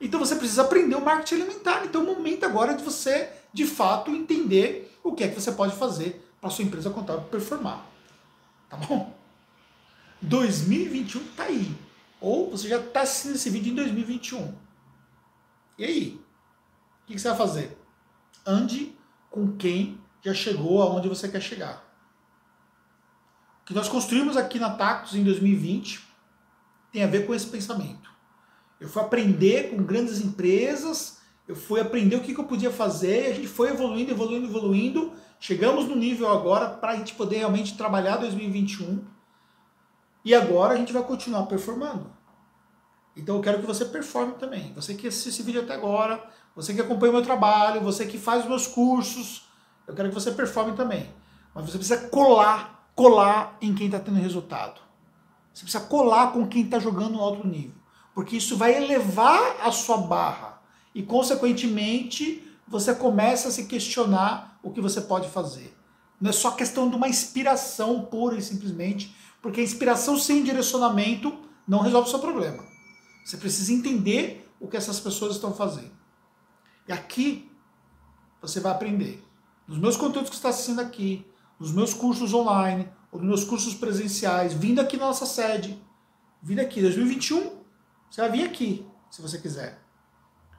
Então 0.02 0.20
você 0.20 0.36
precisa 0.36 0.64
aprender 0.64 0.94
o 0.94 1.00
marketing 1.00 1.36
elementar. 1.36 1.86
Então 1.86 2.04
o 2.04 2.06
momento 2.06 2.46
agora 2.46 2.74
é 2.74 2.76
de 2.76 2.84
você, 2.84 3.32
de 3.54 3.66
fato, 3.66 4.12
entender 4.12 4.94
o 5.02 5.14
que 5.14 5.24
é 5.24 5.30
que 5.30 5.40
você 5.40 5.54
pode 5.54 5.74
fazer 5.78 6.30
para 6.42 6.50
sua 6.50 6.66
empresa 6.66 6.90
contábil 6.90 7.30
performar. 7.30 7.86
Tá 8.70 8.76
bom? 8.76 9.16
2021 10.22 11.24
tá 11.28 11.44
aí. 11.44 11.74
Ou 12.20 12.52
você 12.52 12.68
já 12.68 12.80
está 12.80 13.04
assistindo 13.04 13.36
esse 13.36 13.50
vídeo 13.50 13.72
em 13.72 13.76
2021. 13.76 14.54
E 15.78 15.86
aí? 15.86 16.22
O 17.04 17.08
que 17.08 17.18
você 17.18 17.30
vai 17.30 17.38
fazer? 17.38 17.78
Ande 18.46 18.94
com 19.32 19.56
quem 19.56 19.98
já 20.22 20.34
chegou 20.34 20.82
aonde 20.82 21.08
você 21.08 21.30
quer 21.30 21.42
chegar 21.42 21.85
que 23.66 23.74
nós 23.74 23.90
construímos 23.90 24.38
aqui 24.38 24.60
na 24.60 24.70
Tactus 24.70 25.16
em 25.16 25.24
2020 25.24 26.06
tem 26.92 27.04
a 27.04 27.08
ver 27.08 27.26
com 27.26 27.34
esse 27.34 27.48
pensamento. 27.48 28.10
Eu 28.80 28.88
fui 28.88 29.02
aprender 29.02 29.72
com 29.72 29.84
grandes 29.84 30.22
empresas, 30.22 31.20
eu 31.48 31.56
fui 31.56 31.82
aprender 31.82 32.16
o 32.16 32.22
que, 32.22 32.34
que 32.34 32.40
eu 32.40 32.46
podia 32.46 32.72
fazer, 32.72 33.32
a 33.32 33.34
gente 33.34 33.48
foi 33.48 33.70
evoluindo, 33.70 34.12
evoluindo, 34.12 34.48
evoluindo. 34.48 35.14
Chegamos 35.40 35.86
no 35.86 35.96
nível 35.96 36.30
agora 36.30 36.70
para 36.70 36.92
a 36.92 36.96
gente 36.96 37.16
poder 37.16 37.38
realmente 37.38 37.76
trabalhar 37.76 38.18
2021. 38.18 39.04
E 40.24 40.34
agora 40.34 40.74
a 40.74 40.78
gente 40.78 40.94
vai 40.94 41.04
continuar 41.04 41.46
performando. 41.48 42.12
Então 43.16 43.36
eu 43.36 43.42
quero 43.42 43.60
que 43.60 43.66
você 43.66 43.86
performe 43.86 44.34
também. 44.34 44.74
Você 44.74 44.94
que 44.94 45.08
assiste 45.08 45.30
esse 45.30 45.44
vídeo 45.44 45.62
até 45.62 45.74
agora, 45.74 46.24
você 46.56 46.74
que 46.74 46.82
acompanha 46.82 47.12
o 47.12 47.16
meu 47.16 47.24
trabalho, 47.24 47.82
você 47.82 48.06
que 48.06 48.18
faz 48.18 48.44
os 48.44 48.50
meus 48.50 48.68
cursos, 48.68 49.50
eu 49.88 49.94
quero 49.94 50.10
que 50.10 50.16
você 50.16 50.32
performe 50.32 50.76
também. 50.76 51.10
Mas 51.54 51.66
você 51.66 51.78
precisa 51.78 52.10
colar 52.10 52.75
colar 52.96 53.58
em 53.62 53.76
quem 53.76 53.88
está 53.88 54.00
tendo 54.00 54.18
resultado. 54.18 54.82
Você 55.54 55.64
precisa 55.64 55.84
colar 55.86 56.32
com 56.32 56.48
quem 56.48 56.64
está 56.64 56.80
jogando 56.80 57.14
no 57.14 57.22
alto 57.22 57.48
nível. 57.48 57.76
Porque 58.14 58.38
isso 58.38 58.56
vai 58.56 58.76
elevar 58.76 59.58
a 59.62 59.72
sua 59.72 59.98
barra. 59.98 60.62
E, 60.94 61.04
consequentemente, 61.04 62.42
você 62.68 62.96
começa 62.96 63.50
a 63.50 63.52
se 63.52 63.66
questionar 63.66 64.58
o 64.64 64.72
que 64.72 64.82
você 64.82 65.02
pode 65.02 65.30
fazer. 65.30 65.76
Não 66.20 66.30
é 66.30 66.34
só 66.34 66.52
questão 66.52 66.90
de 66.90 66.96
uma 66.96 67.10
inspiração 67.10 68.06
pura 68.06 68.38
e 68.38 68.42
simplesmente, 68.42 69.14
porque 69.42 69.60
a 69.60 69.64
inspiração 69.64 70.18
sem 70.18 70.44
direcionamento 70.44 71.38
não 71.68 71.82
resolve 71.82 72.08
o 72.08 72.12
seu 72.12 72.20
problema. 72.20 72.64
Você 73.26 73.38
precisa 73.38 73.74
entender 73.74 74.50
o 74.60 74.68
que 74.68 74.78
essas 74.78 75.00
pessoas 75.00 75.36
estão 75.36 75.54
fazendo. 75.54 75.92
E 76.88 76.94
aqui 76.94 77.52
você 78.42 78.60
vai 78.60 78.72
aprender. 78.72 79.24
Nos 79.68 79.78
meus 79.78 79.98
conteúdos 79.98 80.30
que 80.30 80.36
você 80.36 80.40
está 80.40 80.50
assistindo 80.50 80.80
aqui, 80.80 81.26
nos 81.60 81.72
meus 81.72 81.94
cursos 81.94 82.34
online, 82.34 82.90
ou 83.12 83.20
nos 83.20 83.28
meus 83.28 83.44
cursos 83.44 83.74
presenciais, 83.74 84.54
vindo 84.54 84.82
aqui 84.82 84.98
na 84.98 85.08
nossa 85.08 85.26
sede, 85.26 85.82
vindo 86.42 86.60
aqui, 86.60 86.82
2021, 86.82 87.64
você 88.10 88.22
vai 88.22 88.32
vir 88.32 88.46
aqui, 88.46 88.88
se 89.10 89.22
você 89.22 89.38
quiser. 89.38 89.82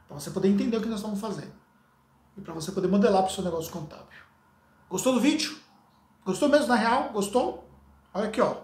Para 0.06 0.18
você 0.18 0.30
poder 0.30 0.48
entender 0.48 0.76
o 0.76 0.80
que 0.80 0.88
nós 0.88 0.98
estamos 0.98 1.20
fazendo. 1.20 1.52
E 2.36 2.40
para 2.40 2.54
você 2.54 2.70
poder 2.70 2.88
modelar 2.88 3.22
para 3.22 3.30
o 3.30 3.34
seu 3.34 3.42
negócio 3.42 3.72
contábil. 3.72 4.06
Gostou 4.88 5.12
do 5.14 5.20
vídeo? 5.20 5.56
Gostou 6.24 6.48
mesmo, 6.48 6.68
na 6.68 6.76
real? 6.76 7.10
Gostou? 7.12 7.68
Olha 8.14 8.28
aqui, 8.28 8.40
ó. 8.40 8.62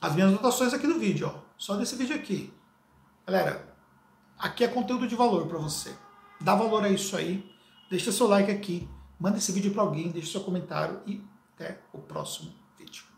As 0.00 0.14
minhas 0.14 0.30
anotações 0.30 0.74
aqui 0.74 0.86
do 0.86 0.98
vídeo, 0.98 1.30
ó. 1.32 1.40
Só 1.56 1.76
desse 1.76 1.94
vídeo 1.94 2.16
aqui. 2.16 2.52
Galera, 3.26 3.74
aqui 4.38 4.64
é 4.64 4.68
conteúdo 4.68 5.06
de 5.06 5.14
valor 5.14 5.46
para 5.46 5.58
você. 5.58 5.94
Dá 6.40 6.54
valor 6.54 6.84
a 6.84 6.88
isso 6.88 7.16
aí. 7.16 7.48
Deixa 7.88 8.10
seu 8.10 8.26
like 8.26 8.50
aqui. 8.50 8.88
Manda 9.22 9.38
esse 9.38 9.52
vídeo 9.52 9.72
para 9.72 9.82
alguém, 9.82 10.10
deixa 10.10 10.32
seu 10.32 10.40
comentário 10.40 11.00
e 11.06 11.22
até 11.54 11.80
o 11.92 11.98
próximo 11.98 12.52
vídeo. 12.76 13.11